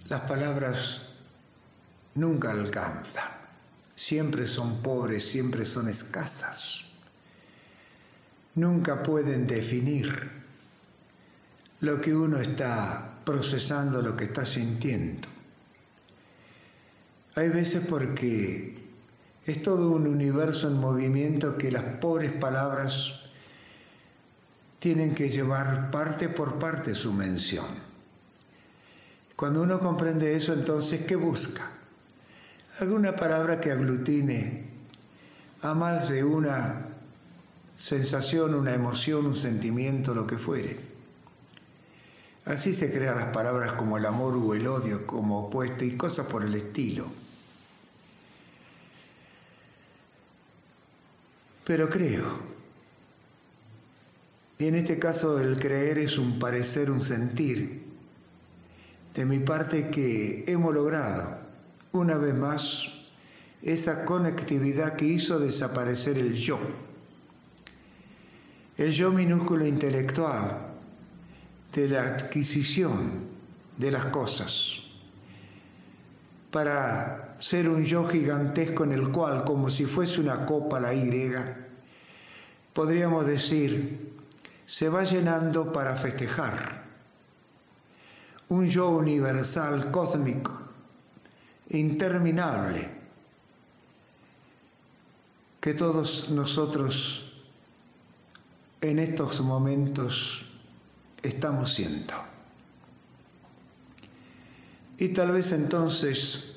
Las 0.09 0.21
palabras 0.21 1.01
nunca 2.15 2.51
alcanzan, 2.51 3.31
siempre 3.95 4.47
son 4.47 4.81
pobres, 4.81 5.23
siempre 5.29 5.65
son 5.65 5.87
escasas. 5.87 6.83
Nunca 8.55 9.01
pueden 9.01 9.47
definir 9.47 10.31
lo 11.79 11.99
que 11.99 12.13
uno 12.15 12.37
está 12.37 13.19
procesando, 13.25 14.01
lo 14.01 14.15
que 14.15 14.25
está 14.25 14.45
sintiendo. 14.45 15.27
Hay 17.35 17.49
veces 17.49 17.83
porque 17.89 18.83
es 19.45 19.61
todo 19.61 19.89
un 19.89 20.07
universo 20.07 20.67
en 20.67 20.79
movimiento 20.79 21.57
que 21.57 21.71
las 21.71 21.83
pobres 21.83 22.31
palabras 22.31 23.21
tienen 24.79 25.15
que 25.15 25.29
llevar 25.29 25.91
parte 25.91 26.29
por 26.29 26.59
parte 26.59 26.93
su 26.93 27.13
mención. 27.13 27.92
Cuando 29.43 29.61
uno 29.61 29.77
comprende 29.77 30.37
eso, 30.37 30.53
entonces, 30.53 31.05
¿qué 31.05 31.17
busca? 31.17 31.69
Alguna 32.79 33.13
palabra 33.13 33.59
que 33.59 33.73
aglutine 33.73 34.67
a 35.61 35.73
más 35.73 36.07
de 36.07 36.23
una 36.23 36.85
sensación, 37.75 38.55
una 38.55 38.73
emoción, 38.73 39.25
un 39.25 39.35
sentimiento, 39.35 40.13
lo 40.15 40.25
que 40.25 40.37
fuere. 40.37 40.79
Así 42.45 42.73
se 42.73 42.89
crean 42.93 43.17
las 43.17 43.33
palabras 43.33 43.73
como 43.73 43.97
el 43.97 44.05
amor 44.05 44.37
o 44.37 44.53
el 44.53 44.65
odio 44.65 45.05
como 45.05 45.47
opuesto 45.47 45.83
y 45.83 45.97
cosas 45.97 46.27
por 46.27 46.45
el 46.45 46.55
estilo. 46.55 47.07
Pero 51.65 51.89
creo. 51.89 52.23
Y 54.57 54.67
en 54.67 54.75
este 54.75 54.97
caso 54.99 55.37
el 55.37 55.59
creer 55.59 55.97
es 55.97 56.17
un 56.17 56.39
parecer, 56.39 56.89
un 56.89 57.01
sentir 57.01 57.82
de 59.13 59.25
mi 59.25 59.39
parte 59.39 59.89
que 59.89 60.43
hemos 60.47 60.73
logrado, 60.73 61.37
una 61.91 62.17
vez 62.17 62.33
más, 62.33 62.87
esa 63.61 64.05
conectividad 64.05 64.95
que 64.95 65.05
hizo 65.05 65.39
desaparecer 65.39 66.17
el 66.17 66.33
yo. 66.33 66.59
El 68.75 68.91
yo 68.91 69.11
minúsculo 69.11 69.67
intelectual 69.67 70.73
de 71.73 71.89
la 71.89 72.03
adquisición 72.03 73.27
de 73.77 73.91
las 73.91 74.05
cosas 74.05 74.79
para 76.51 77.35
ser 77.39 77.67
un 77.69 77.83
yo 77.83 78.07
gigantesco 78.07 78.83
en 78.83 78.91
el 78.91 79.09
cual, 79.09 79.43
como 79.43 79.69
si 79.69 79.85
fuese 79.85 80.21
una 80.21 80.45
copa 80.45 80.79
la 80.79 80.93
Y, 80.93 81.09
podríamos 82.73 83.25
decir, 83.25 84.13
se 84.65 84.89
va 84.89 85.03
llenando 85.03 85.71
para 85.71 85.95
festejar 85.95 86.82
un 88.53 88.69
yo 88.69 88.89
universal, 88.89 89.89
cósmico, 89.89 90.51
interminable, 91.69 92.87
que 95.59 95.73
todos 95.73 96.29
nosotros 96.29 97.33
en 98.79 98.99
estos 98.99 99.41
momentos 99.41 100.45
estamos 101.23 101.73
siendo. 101.73 102.13
Y 104.99 105.09
tal 105.09 105.31
vez 105.31 105.51
entonces 105.51 106.55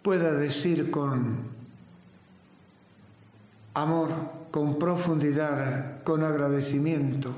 pueda 0.00 0.32
decir 0.32 0.90
con 0.90 1.50
amor, 3.74 4.10
con 4.50 4.78
profundidad, 4.78 6.02
con 6.02 6.24
agradecimiento, 6.24 7.34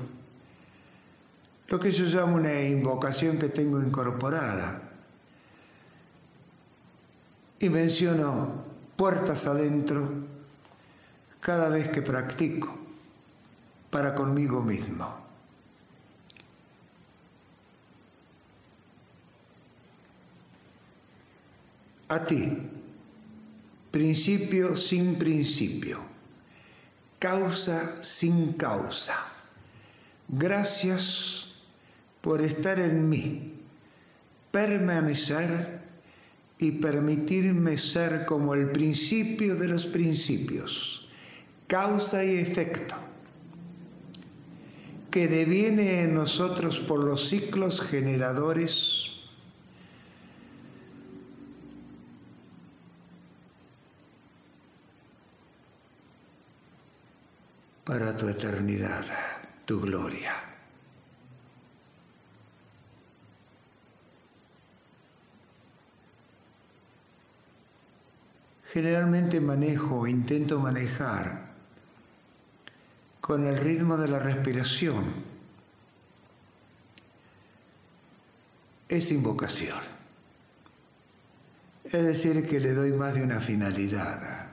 lo 1.69 1.79
que 1.79 1.91
yo 1.91 2.05
llamo 2.05 2.37
una 2.37 2.61
invocación 2.61 3.37
que 3.37 3.49
tengo 3.49 3.81
incorporada. 3.81 4.81
Y 7.59 7.69
menciono 7.69 8.63
puertas 8.95 9.45
adentro 9.45 10.09
cada 11.39 11.69
vez 11.69 11.89
que 11.89 12.01
practico 12.01 12.75
para 13.91 14.15
conmigo 14.15 14.61
mismo. 14.61 15.29
A 22.07 22.23
ti, 22.23 22.57
principio 23.91 24.75
sin 24.75 25.19
principio, 25.19 25.99
causa 27.19 28.03
sin 28.03 28.53
causa. 28.53 29.15
Gracias 30.27 31.48
por 32.21 32.41
estar 32.41 32.79
en 32.79 33.09
mí, 33.09 33.53
permanecer 34.51 35.79
y 36.57 36.73
permitirme 36.73 37.77
ser 37.77 38.25
como 38.25 38.53
el 38.53 38.71
principio 38.71 39.55
de 39.55 39.67
los 39.67 39.85
principios, 39.85 41.07
causa 41.67 42.25
y 42.25 42.37
efecto, 42.37 42.95
que 45.09 45.27
deviene 45.27 46.01
en 46.01 46.13
nosotros 46.13 46.79
por 46.79 47.03
los 47.03 47.29
ciclos 47.29 47.81
generadores 47.81 49.09
para 57.85 58.15
tu 58.15 58.27
eternidad, 58.27 59.03
tu 59.65 59.81
gloria. 59.81 60.48
Generalmente 68.71 69.41
manejo, 69.41 70.05
intento 70.05 70.59
manejar 70.59 71.49
con 73.19 73.45
el 73.45 73.57
ritmo 73.57 73.97
de 73.97 74.07
la 74.07 74.19
respiración. 74.19 75.05
Es 78.87 79.11
invocación. 79.11 79.79
Es 81.83 82.03
decir, 82.03 82.45
que 82.47 82.59
le 82.59 82.73
doy 82.73 82.91
más 82.93 83.15
de 83.15 83.23
una 83.23 83.39
finalidad. 83.39 84.51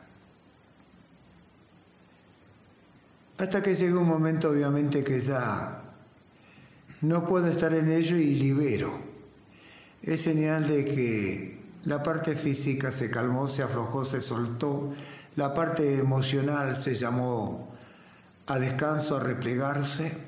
Hasta 3.38 3.62
que 3.62 3.74
llega 3.74 3.98
un 3.98 4.08
momento, 4.08 4.48
obviamente, 4.48 5.04
que 5.04 5.20
ya 5.20 5.82
no 7.02 7.26
puedo 7.26 7.48
estar 7.48 7.74
en 7.74 7.90
ello 7.90 8.16
y 8.16 8.34
libero. 8.34 8.98
Es 10.02 10.22
señal 10.22 10.66
de 10.66 10.84
que 10.86 11.65
la 11.86 12.02
parte 12.02 12.34
física 12.34 12.90
se 12.90 13.10
calmó, 13.10 13.46
se 13.46 13.62
aflojó, 13.62 14.04
se 14.04 14.20
soltó. 14.20 14.92
La 15.36 15.54
parte 15.54 15.98
emocional 15.98 16.74
se 16.74 16.96
llamó 16.96 17.72
a 18.48 18.58
descanso, 18.58 19.16
a 19.16 19.20
replegarse. 19.20 20.18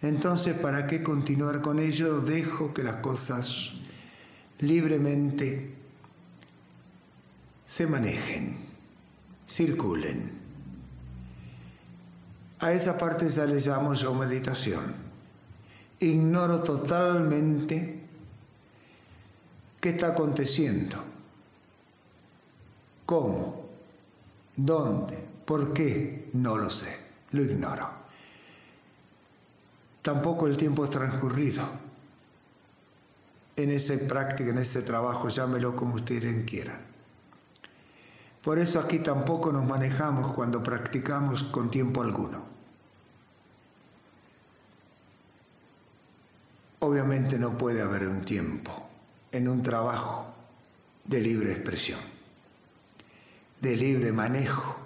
Entonces, 0.00 0.56
¿para 0.56 0.86
qué 0.86 1.02
continuar 1.02 1.60
con 1.60 1.80
ello? 1.80 2.20
Dejo 2.20 2.72
que 2.72 2.84
las 2.84 2.96
cosas 2.96 3.72
libremente 4.60 5.74
se 7.66 7.88
manejen, 7.88 8.60
circulen. 9.48 10.38
A 12.60 12.72
esa 12.72 12.96
parte 12.96 13.28
ya 13.28 13.44
le 13.44 13.58
llamo 13.58 13.94
yo 13.94 14.14
meditación. 14.14 14.94
Ignoro 15.98 16.62
totalmente 16.62 17.99
qué 19.80 19.90
está 19.90 20.08
aconteciendo, 20.08 21.02
cómo, 23.06 23.64
dónde, 24.54 25.18
por 25.44 25.72
qué, 25.72 26.28
no 26.34 26.58
lo 26.58 26.70
sé, 26.70 26.96
lo 27.32 27.42
ignoro. 27.42 27.88
Tampoco 30.02 30.46
el 30.46 30.56
tiempo 30.56 30.88
transcurrido. 30.88 31.64
En 33.56 33.70
esa 33.70 33.94
práctica, 34.08 34.50
en 34.50 34.58
ese 34.58 34.80
trabajo, 34.82 35.28
llámelo 35.28 35.76
como 35.76 35.96
ustedes 35.96 36.48
quieran. 36.48 36.80
Por 38.42 38.58
eso 38.58 38.80
aquí 38.80 39.00
tampoco 39.00 39.52
nos 39.52 39.66
manejamos 39.66 40.32
cuando 40.32 40.62
practicamos 40.62 41.42
con 41.42 41.70
tiempo 41.70 42.02
alguno. 42.02 42.42
Obviamente 46.78 47.38
no 47.38 47.58
puede 47.58 47.82
haber 47.82 48.06
un 48.06 48.24
tiempo 48.24 48.89
en 49.32 49.48
un 49.48 49.62
trabajo 49.62 50.34
de 51.04 51.20
libre 51.20 51.52
expresión, 51.52 52.00
de 53.60 53.76
libre 53.76 54.12
manejo 54.12 54.76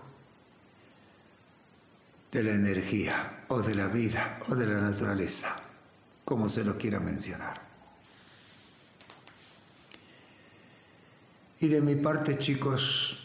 de 2.32 2.42
la 2.42 2.53
energía 2.53 3.45
o 3.49 3.62
de 3.62 3.74
la 3.74 3.86
vida 3.86 4.40
o 4.49 4.55
de 4.55 4.66
la 4.66 4.80
naturaleza, 4.80 5.57
como 6.24 6.49
se 6.49 6.64
lo 6.64 6.76
quiera 6.76 6.99
mencionar. 6.99 7.62
Y 11.61 11.68
de 11.68 11.80
mi 11.80 11.95
parte, 11.95 12.36
chicos, 12.36 13.18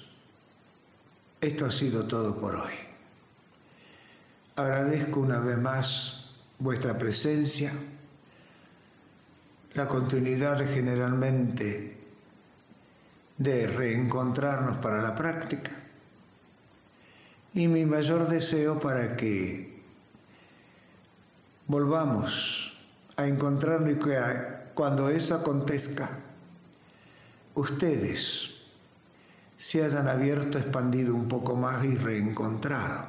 esto 1.41 1.65
ha 1.65 1.72
sido 1.72 2.05
todo 2.05 2.38
por 2.38 2.55
hoy. 2.55 2.74
Agradezco 4.55 5.22
una 5.22 5.39
vez 5.39 5.57
más 5.57 6.26
vuestra 6.59 6.97
presencia, 6.97 7.74
la 9.80 9.88
continuidad 9.88 10.59
generalmente 10.73 11.97
de 13.38 13.65
reencontrarnos 13.65 14.80
para 14.80 15.01
la 15.01 15.15
práctica. 15.15 15.71
Y 17.53 17.69
mi 17.69 17.86
mayor 17.86 18.27
deseo 18.27 18.77
para 18.77 19.15
que 19.15 19.82
volvamos 21.67 22.77
a 23.15 23.25
encontrarnos 23.25 23.93
y 23.93 23.99
que 23.99 24.17
cuando 24.73 25.07
eso 25.07 25.36
acontezca, 25.36 26.09
ustedes 27.55 28.49
se 29.55 29.82
hayan 29.82 30.09
abierto, 30.09 30.57
expandido 30.57 31.15
un 31.15 31.30
poco 31.30 31.55
más 31.55 31.86
y 31.86 31.95
reencontrado 31.95 33.07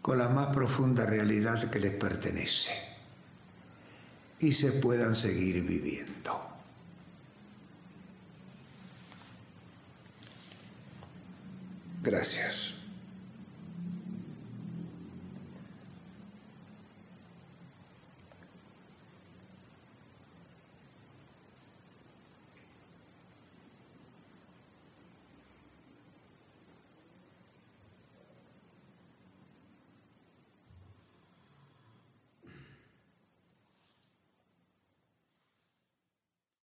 con 0.00 0.18
la 0.18 0.28
más 0.28 0.48
profunda 0.48 1.06
realidad 1.06 1.70
que 1.70 1.78
les 1.78 1.92
pertenece 1.92 2.91
y 4.42 4.52
se 4.52 4.72
puedan 4.72 5.14
seguir 5.14 5.62
viviendo. 5.62 6.40
Gracias. 12.02 12.74